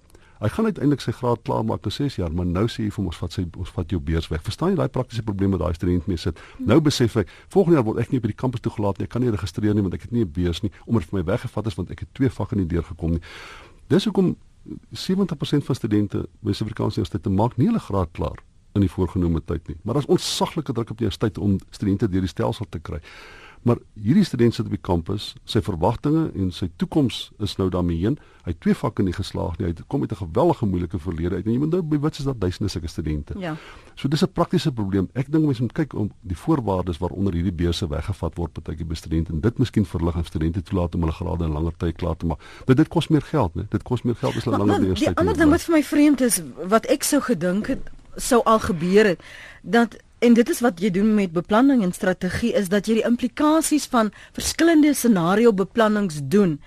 [0.43, 3.05] Hy gaan uiteindelik sy graad klaar maak in 6 jaar, maar nou sê hy vir
[3.05, 4.41] ons vat sy ons vat jou beurs weg.
[4.43, 6.41] Verstaan jy daai praktiese probleem wat daai student mee sit?
[6.59, 9.07] Nou besef ek, volgende jaar word ek nie by die kampus toegelaat nie.
[9.07, 11.23] Ek kan nie registreer nie want ek het nie 'n beurs nie omdat vir my
[11.31, 13.21] weggevat is want ek het twee vakke nie deurgekom nie.
[13.87, 14.35] Dis hoekom
[14.91, 18.43] 70% van studente by Suid-Afrikaanse universiteite maak nie hulle graad klaar
[18.75, 19.77] in die voorgenome tyd nie.
[19.83, 22.99] Maar daar's ontsaglike druk op die universiteit om studente deur die stelsel te kry.
[23.63, 28.01] Maar hierdie student sit op die kampus, sy verwagtinge en sy toekoms is nou daarmee
[28.01, 28.17] heen.
[28.43, 29.69] Hy het twee vakke nie geslaag nie.
[29.69, 31.45] Hy kom met 'n gewellige moeilike verlede uit.
[31.45, 33.33] En jy moet nou by wits is daar duisende sulke studente.
[33.39, 33.55] Ja.
[33.95, 35.09] So dis 'n praktiese probleem.
[35.13, 38.95] Ek dink mense moet kyk om die voorwaardes waaronder hierdie beurse weggevat word partykie by
[38.95, 42.17] studente en dit miskien verlig aan studente toelaat om hulle grade in langer tyd klaar
[42.17, 42.39] te maak.
[42.65, 43.65] Dit dit kos meer geld, né?
[43.69, 45.15] Dit kos meer geld as hulle langer by universiteit.
[45.15, 48.59] Die ander ding wat vir my vreemd is, wat ek sou gedink het sou al
[48.59, 49.21] gebeur het,
[49.61, 53.07] dat En dit is wat jy doen met beplanning en strategie is dat jy die
[53.07, 56.61] implikasies van verskillende scenario beplannings doen.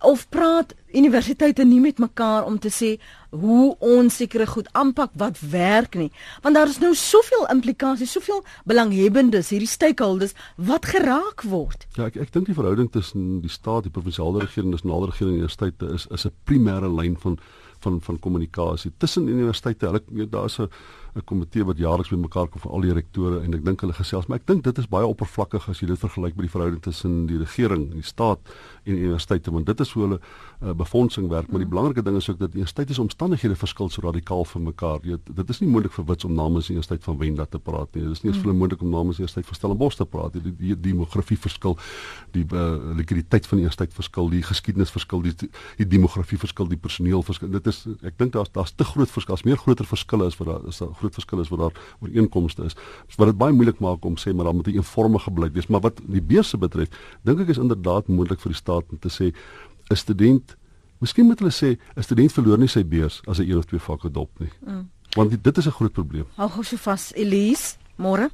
[0.00, 2.94] Of praat universiteite nie met mekaar om te sê
[3.30, 6.08] hoe ons sekere goed aanpak wat werk nie.
[6.42, 11.84] Want daar is nou soveel implikasies, soveel belanghebbendes, hierdie stakeholders wat geraak word.
[12.00, 15.12] Ja, ek ek dink die verhouding tussen die staat, die provinsiale regering en die nasionale
[15.12, 17.38] regering en universiteite is is 'n primêre lyn van
[17.82, 19.86] van van kommunikasie tussen universiteite.
[19.86, 20.68] Hulle daar's 'n
[21.14, 24.26] 'n komitee wat jaarliks bymekaar kom vir al die rektore en ek dink hulle gesels,
[24.26, 27.26] maar ek dink dit is baie oppervlakkig as jy dit vergelyk met die verhouding tussen
[27.28, 28.40] die regering, die staat
[28.84, 31.50] en die universiteite want dit is hoe hulle uh, befondsing werk.
[31.50, 31.74] Maar die mm.
[31.74, 35.04] belangrike ding is ook dat universiteite se omstandighede verskil so radikaal van mekaar.
[35.04, 37.92] Jy dit is nie moontlik vir wits om namens die universiteit van Wenda te praat
[37.94, 38.06] nie.
[38.06, 38.42] Dit is nie eens mm.
[38.42, 40.42] vir hulle moontlik om namens die universiteit van Stellenbosch te praat nie.
[40.48, 41.76] Die, die demografie verskil,
[42.32, 42.64] die uh,
[42.96, 47.52] likwiditeit van die universiteit verskil, die geskiedenis verskil, die, die demografie verskil, die personeel verskil.
[47.52, 49.36] Dit is ek dink daar's daar's te groot verskil.
[49.36, 52.66] As meer groter verskille is wat daar is daar groot verskil is wat daar ooreenkomste
[52.68, 52.78] is.
[53.16, 55.66] Wat dit baie moeilik maak om sê maar dan moet 'n eenvormige beleid wees.
[55.66, 56.88] Maar wat die beurse betref,
[57.22, 59.34] dink ek is inderdaad moontlik vir die staat om te sê
[59.90, 60.56] 'n student,
[60.98, 63.80] miskien moet hulle sê 'n student verloor nie sy beurs as hy een of twee
[63.80, 64.50] vakke dop nie.
[64.66, 64.90] Mm.
[65.16, 66.26] Want die, dit is 'n groot probleem.
[66.36, 68.30] Hou gou so vas, Elise, môre.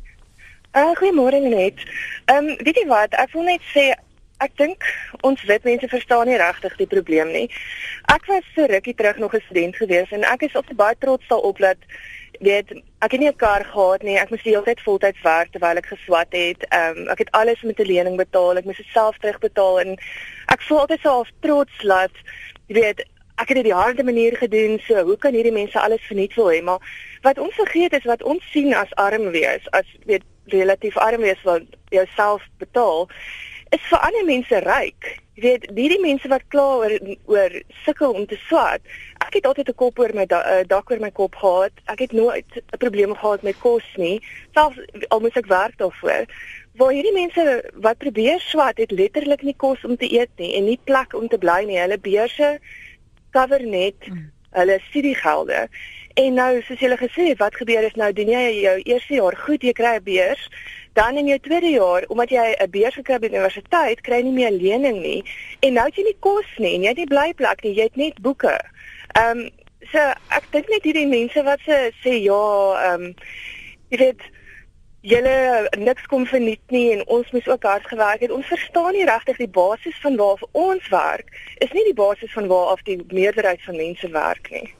[0.77, 1.75] Uh, goeiemôre net.
[2.25, 3.95] Ehm um, weet jy wat, ek wil net sê
[4.39, 4.85] Ek dink
[5.27, 7.49] ons wit mense verstaan nie regtig die probleem nie.
[8.15, 11.27] Ek was so rukkie terug nog 'n student gewees en ek is op baie trots
[11.27, 11.79] daarop dat
[12.39, 14.19] weet ek het nie 'n kar gehad nie.
[14.19, 16.67] Ek moes die hele tyd voltyds werk terwyl ek geswat het.
[16.69, 18.57] Ehm um, ek het alles met 'n lening betaal.
[18.57, 19.99] Ek moes dit self terugbetaal en
[20.47, 22.11] ek voel altyd so half trots dat
[22.67, 23.05] jy weet
[23.37, 24.81] ek het dit die harde manier gedoen.
[24.87, 26.63] So hoe kan hierdie mense alles verniet wil hê?
[26.63, 26.81] Maar
[27.23, 31.43] wat ons vergeet is wat ons sien as arm wees, as weet relatief arm wees
[31.43, 33.09] wat jouself betaal
[33.71, 35.15] is vir ander mense ryk.
[35.39, 36.95] Jy weet, hierdie mense wat kla oor
[37.31, 37.53] oor
[37.85, 38.81] sukkel om te swat.
[39.23, 41.73] Ek het altyd 'n kop oor my da, dak oor my kop gehad.
[41.87, 44.21] Ek het nooit 'n probleem gehad met kos nie.
[44.55, 44.79] Selfs
[45.09, 46.27] al moet ek werk daarvoor.
[46.79, 47.45] waar hierdie mense
[47.83, 51.29] wat probeer swat het letterlik nie kos om te eet nie en nie plek om
[51.29, 51.79] te bly nie.
[51.81, 52.59] Hulle beurse
[53.35, 54.29] cover net mm.
[54.61, 55.67] hulle studiegelde.
[56.19, 59.37] En nou soos julle gesê het, wat gebeur is nou doen jy jou eerste jaar
[59.43, 60.49] goed, jy kry 'n beurs,
[60.99, 64.17] dan in jou tweede jaar, omdat jy 'n beurs gekry het by die universiteit, kry
[64.17, 65.23] jy nie meer lening nie
[65.61, 67.97] en nou het jy nie kos nie en jy het nie blyplek nie, jy het
[67.97, 68.59] net boeke.
[69.15, 69.51] Ehm um,
[69.93, 72.43] so ek dink net hierdie mense wat se sê ja,
[72.83, 73.15] ehm um,
[73.91, 74.23] jy weet
[75.01, 78.31] julle niks kom verniet nie en ons moes ook hard gewerk het.
[78.31, 82.47] Ons verstaan nie regtig die basis van waar ons werk is nie die basis van
[82.47, 84.75] waar af die meerderheid van mense werk nie.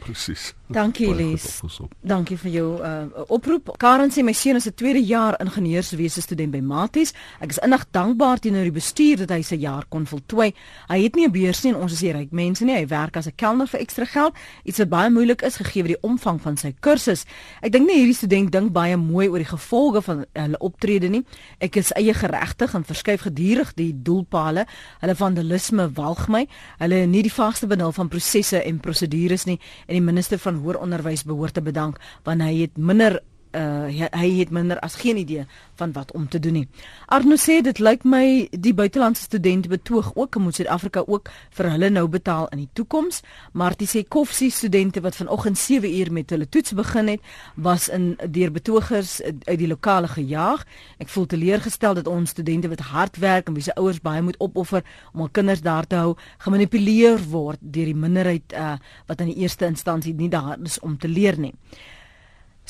[0.00, 0.54] Presies.
[0.70, 1.60] Dankie Lies.
[2.00, 3.72] Dankie vir jou uh, oproep.
[3.82, 7.12] Karen sê my seun is 'n tweede jaar ingenieurswese student by Maties.
[7.40, 10.54] Ek is innig dankbaar teenoor die bestuur dat hy sy jaar kon voltooi.
[10.88, 12.74] Hy het nie 'n beurs nie en ons is nie ryk mense nie.
[12.74, 16.02] Hy werk as 'n kelner vir ekstra geld, iets wat baie moeilik is gegee die
[16.02, 17.24] omvang van sy kursus.
[17.62, 21.24] Ek dink nie hierdie student dink baie mooi oor die gevolge van hulle optrede nie.
[21.58, 24.66] Ek is eie geregtig en verskuif gedurig die doelpale.
[25.00, 26.46] Hulle vandalisme walg my.
[26.78, 30.80] Hulle nie die vaste benul van prosesse en prosedures nie en die minister van hoër
[30.84, 33.20] onderwys behoort te bedank want hy het minder
[33.56, 35.46] uh hy, hy het minder as geen idee
[35.80, 36.68] van wat om te doen nie.
[37.06, 41.90] Arno sê dit lyk my die buitelandse studente betoog ook om Suid-Afrika ook vir hulle
[41.90, 43.22] nou betaal in die toekoms,
[43.52, 47.20] maar dit sê Koffsie studente wat vanoggend 7 uur met hulle toets begin het,
[47.54, 50.64] was in deur betogers uit die lokale gejaag.
[50.98, 54.38] Ek voel teleurgestel dat ons studente wat hard werk en wie se ouers baie moet
[54.38, 58.76] opoffer om hul kinders daar te hou, gemanipuleer word deur die minderheid uh
[59.06, 61.54] wat in die eerste instansie nie daar is om te leer nie.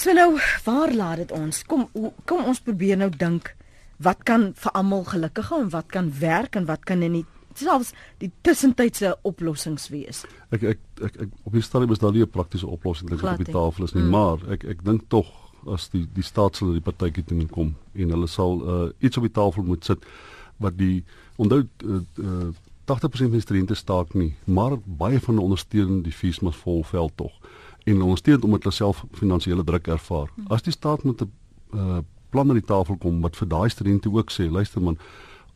[0.01, 1.59] So nou, waar laat dit ons?
[1.68, 1.88] Kom
[2.24, 3.51] kom ons probeer nou dink
[4.01, 7.26] wat kan vir almal gelukkig en wat kan werk en wat kan in die
[7.61, 7.90] selfs
[8.22, 10.22] die tussentydse oplossings wees.
[10.57, 13.44] Ek ek ek, ek op die stadium is daar nie 'n praktiese oplossing wat op
[13.44, 14.11] die tafel is nie, mm.
[14.11, 15.28] maar ek ek dink tog
[15.68, 19.16] as die die staat sal die partytjie toe moet kom en hulle sal uh, iets
[19.16, 20.01] op die tafel moet sit
[20.57, 21.05] wat die
[21.36, 22.48] onthou uh, uh,
[22.88, 26.82] 80% van die studente staak nie, maar baie van hulle ondersteun die fees mas vol
[26.82, 27.36] veld tog
[27.85, 30.31] en ondersteun omdat hulle self finansiële druk ervaar.
[30.35, 30.47] Hmm.
[30.49, 31.31] As die staat met 'n
[31.74, 31.99] uh,
[32.31, 34.99] plan aan die tafel kom wat vir daai studente ook sê, luister man,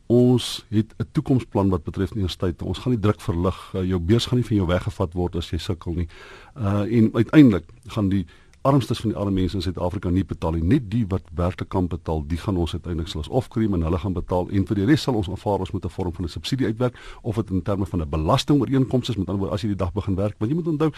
[0.07, 2.61] ons het 'n toekomsplan wat betref die universiteit.
[2.61, 3.73] Ons gaan die druk verlig.
[3.75, 6.07] Uh, jou beurs gaan nie van jou weggevat word as jy sukkel nie.
[6.57, 8.25] Uh en uiteindelik gaan die
[8.65, 10.63] armstes van die arme mense in Suid-Afrika nie betaal nie.
[10.63, 13.99] Net die wat werklik kan betaal, die gaan ons uiteindelik sal ons ofkreem en hulle
[14.01, 16.29] gaan betaal en vir die res sal ons aanvaar ons moet 'n vorm van 'n
[16.29, 19.67] subsidie uitwerk of dit in terme van 'n belastingooreenkoms is met ander woorde as jy
[19.67, 20.35] die dag begin werk.
[20.39, 20.91] Want jy moet onthou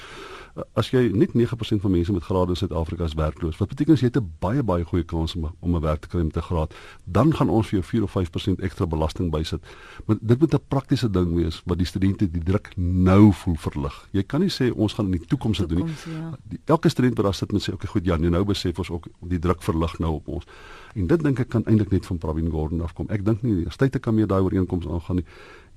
[0.74, 3.58] as jy net 9% van mense met grade in Suid-Afrika is werkloos.
[3.58, 6.24] Wat beteken as jy 'n baie baie goeie kans om om 'n werk te kry
[6.24, 9.62] met 'n graad, dan gaan ons vir jou 4 of 5% ekstra belasting bysit.
[10.06, 14.08] Maar dit moet 'n praktiese ding wees wat die studente die druk nou voel verlig.
[14.12, 15.94] Jy kan nie sê ons gaan in die toekoms dit doen nie.
[16.06, 16.38] Ja.
[16.66, 19.42] Elke student wat daar sit moet sê okay goed Jan, nou besef ons ook die
[19.44, 20.50] druk verlig nou op ons.
[20.96, 23.10] En dit dink ek kan eintlik net van Pravin Gordhan afkom.
[23.14, 25.28] Ek dink nie staat kan meer daai ooreenkomste aangaan nie.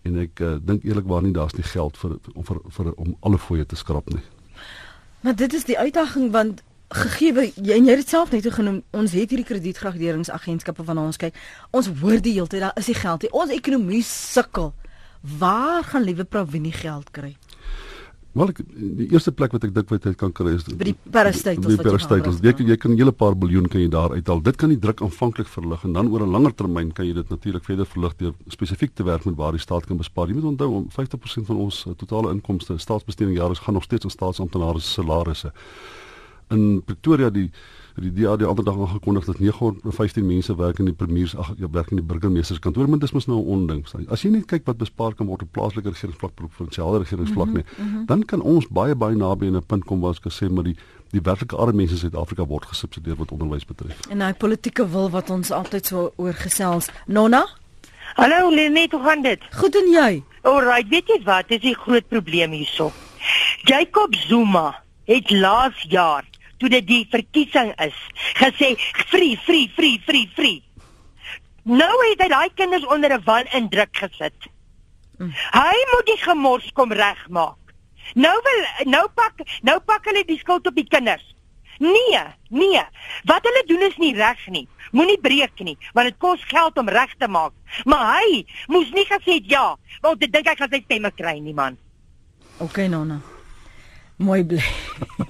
[0.08, 3.40] En ek uh, dink eerlikwaar nie daar's die geld vir om vir, vir om alle
[3.40, 4.22] fooie te skrap nie.
[5.20, 8.80] Maar dit is die uitdaging want gegee jy en jy het dit self net genoem
[8.96, 11.36] ons het hierdie kredietgraderingsagentskappe van ons kyk
[11.76, 14.72] ons hoor die hele tyd daar is die geld hier ons ekonomie sukkel
[15.38, 17.36] waar gaan liewe Pravin die geld kry
[18.30, 20.94] Wel ek die eerste plek wat ek dink wat hy kan kry is by die
[21.10, 22.38] parastitels wat parastitels.
[22.44, 24.40] jy kan jy kan 'n hele paar biljoen kan jy daar uithaal.
[24.40, 27.28] Dit kan die druk aanvanklik verlig en dan oor 'n langer termyn kan jy dit
[27.28, 30.28] natuurlik verder verlig deur spesifiek te werk met waar die staat kan bespaar.
[30.28, 33.82] Jy moet onthou om 50% van ons uh, totale inkomste staatsbesteding jaar is gaan nog
[33.82, 35.52] steeds aan staatsamptenare se salarisse.
[36.50, 37.50] In Pretoria die
[38.00, 41.68] die DA die ander dag aangekondig dat 915 mense werk in die premiers ag ja
[41.70, 43.84] werk in die burgemeesterskantoor maar dis mos nou 'n onding.
[44.08, 47.64] As jy net kyk wat bespaar kan word op plaaslike regeringsvlak, provinsiale regeringsvlak mm -hmm,
[47.76, 48.06] nie, mm -hmm.
[48.06, 50.64] dan kan ons baie baie naby aan 'n punt kom waar ons kan sê maar
[50.64, 50.76] die
[51.10, 54.06] die werklike arme mense in Suid-Afrika word gesubsidieer wat onderwys betref.
[54.08, 56.88] En daai politieke wil wat ons altyd so oor gesels.
[57.06, 57.46] Nonna?
[58.14, 59.40] Hallo Lenet, hoe gaan dit?
[59.50, 60.22] Goed en jy?
[60.42, 61.48] Alright, weet jy wat?
[61.48, 62.92] Dis 'n groot probleem hierso.
[63.64, 66.29] Jacob Zuma het laas jaar
[66.60, 67.96] toe dit die verkiesing is,
[68.38, 68.74] gesê
[69.08, 70.60] free, free, free, free, free.
[71.68, 74.48] Nou het hy daai kinders onder 'n wan indruk gesit.
[75.18, 75.32] Mm.
[75.52, 77.58] Hy moet die gemors kom regmaak.
[78.14, 81.24] Nou wil nou pak nou pak hulle die skuld op die kinders.
[81.78, 82.82] Nee, nee.
[83.24, 84.68] Wat hulle doen is nie reg nie.
[84.92, 87.52] Moenie breek nie, want dit kos geld om reg te maak.
[87.84, 91.54] Maar hy moes nie gesê ja, want dit dink ek gaan sy stemme kry nie
[91.54, 91.78] man.
[92.58, 93.20] OK Nonna.
[94.16, 95.28] Mooi bly.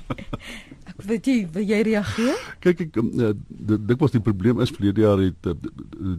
[1.11, 2.43] Weet jy, wil jy reageer?
[2.63, 3.09] Kyk ek um,
[3.51, 5.55] dit was die probleem is verlede jaar het uh,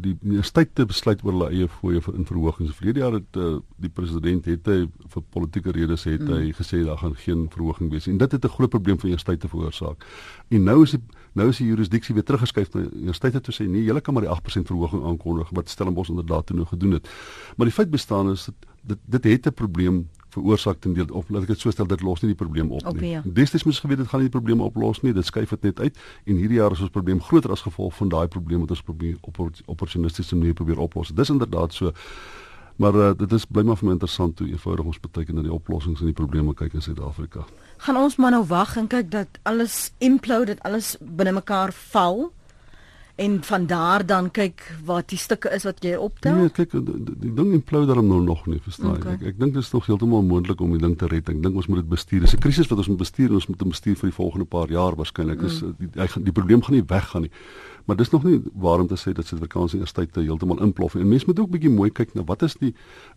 [0.03, 2.73] die universiteite besluit oor hulle eie fooie vir in verhogings.
[2.75, 4.79] Verlede jaar het uh, die president het hy
[5.13, 6.33] vir politieke redes het mm.
[6.35, 9.47] hy gesê daar gaan geen verhoging wees en dit het 'n groot probleem vir universiteite
[9.47, 10.03] veroorsaak.
[10.49, 11.03] En nou is die
[11.39, 14.33] nou is die jurisdiksie weer teruggeskuif na universiteite toe sê nee, julle kan maar die
[14.33, 17.07] 8% verhoging aankondig wat Stellenbosch inderdaad toe nou gedoen het.
[17.55, 21.29] Maar die feit bestaan is dat dit dit het 'n probleem veroorsaak ten deel of
[21.29, 23.15] laat ek dit so stel dit los nie die probleem op nie.
[23.15, 23.21] Ja.
[23.25, 25.97] Destyds moes geweet dit gaan nie die probleem oplos nie, dit skuif dit net uit
[26.25, 29.17] en hierdie jaar is ons probleem groter as gevolg van daai probleem wat ons probeer
[29.21, 31.11] op opportunistiese manier probeer oplos.
[31.15, 31.91] Dis inderdaad so.
[32.81, 35.53] Maar uh, dit is bly maar vir my interessant hoe eenvoudig ons beteken dat die
[35.53, 37.43] oplossings en die probleme kyk in Suid-Afrika.
[37.85, 42.31] Gaan ons maar nou wag en kyk dat alles implode, dat alles binne mekaar val
[43.15, 46.35] en van daar dan kyk wat die stukke is wat jy optel.
[46.35, 49.13] Nee, kyk die ding implode daarom nou nog nie, verstaan okay.
[49.13, 49.25] ek.
[49.33, 51.29] Ek dink dit is nog heeltemal moontlik om die ding te red.
[51.29, 52.21] Ek dink ons moet dit bestuur.
[52.25, 54.45] Dis 'n krisis wat ons moet bestuur en ons moet dit bestuur vir die volgende
[54.45, 55.39] paar jaar waarskynlik.
[55.39, 55.75] Dis mm.
[55.77, 57.31] die, die die probleem gaan nie weggaan nie.
[57.85, 61.03] Maar dis nog nie waar om te sê dat Suid-Afrikaanse universiteite heeltemal inplof nie.
[61.03, 62.75] En mense moet ook bietjie mooi kyk na wat is die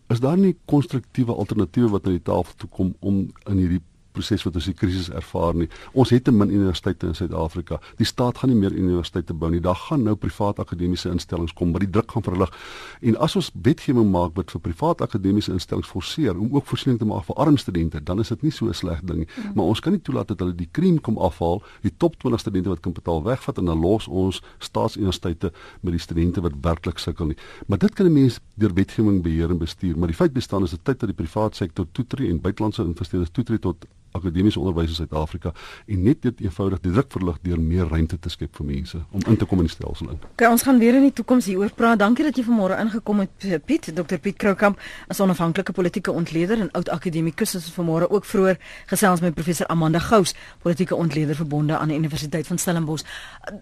[0.09, 3.81] is daar nie konstruktiewe alternatiewe wat na die tafel toe kom om in hierdie
[4.15, 5.67] proses wat ons die krisis ervaar nie.
[5.93, 7.79] Ons het te min universiteite in Suid-Afrika.
[7.99, 9.61] Die staat gaan nie meer universiteite bou nie.
[9.63, 12.53] Daar gaan nou privaat akademiese instellings kom, maar die druk gaan verlig.
[13.01, 17.09] En as ons wetgewing maak wat vir privaat akademiese instellings forceer om ook voorsiening te
[17.09, 19.27] maak vir arm studente, dan is dit nie so 'n sleg ding nie.
[19.27, 19.51] Mm.
[19.55, 22.69] Maar ons kan nie toelaat dat hulle die krem kom afhaal, die top 20 studente
[22.69, 25.51] wat kan betaal wegvat en dan los ons staatsuniversiteite
[25.81, 27.37] met die studente wat werklik sukkel nie.
[27.67, 30.71] Maar dit kan 'n mens deur wetgewing beheer en bestuur, maar die feit bestaan is
[30.71, 33.85] dit tyd dat die privaat sektor toetree en buitelandse investeerders toetree tot
[34.15, 35.53] akademiese onderwys in Suid-Afrika
[35.85, 39.25] en net dit eenvoudig die druk verlig deur meer ruimte te skep vir mense om
[39.27, 40.19] in te kom in die stelsel in.
[40.33, 41.99] Okay, ons gaan weer in die toekoms hieroor praat.
[41.99, 44.79] Dankie dat jy vanmôre ingekom het Piet, Dr Piet Kroukamp,
[45.11, 48.59] as onafhanklike politieke ontleder en oud akademikus is vanmôre ook vroeër
[48.91, 53.03] gesels met professor Amanda Gous, politieke ontleder verbonde aan die Universiteit van Stellenbosch.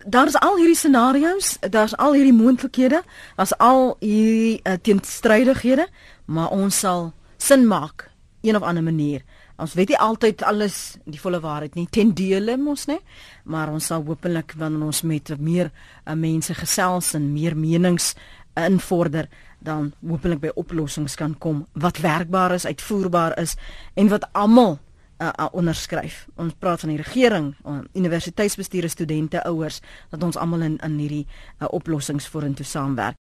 [0.05, 3.03] Daar is al hierdie scenario's, daar's al hierdie moontlikhede,
[3.35, 5.87] daar's al hierdie uh, teenstrydighede,
[6.25, 8.09] maar ons sal sin maak
[8.41, 9.23] een of ander manier
[9.61, 12.97] Ons weet nie altyd alles die volle waarheid nie ten dele mos nê,
[13.45, 18.65] maar ons sal hopelik wanneer ons met meer uh, mense gesels en meer menings uh,
[18.65, 19.29] invorder
[19.63, 23.55] dan hopelik by oplossings kan kom wat werkbaar is, uitvoerbaar is
[23.93, 24.79] en wat almal
[25.21, 26.25] uh, uh, onderskryf.
[26.35, 27.53] Ons praat van die regering,
[27.93, 29.79] universiteitsbestuur, studente, ouers
[30.11, 33.21] dat ons almal in in hierdie uh, oplossings vorentoe saamwerk.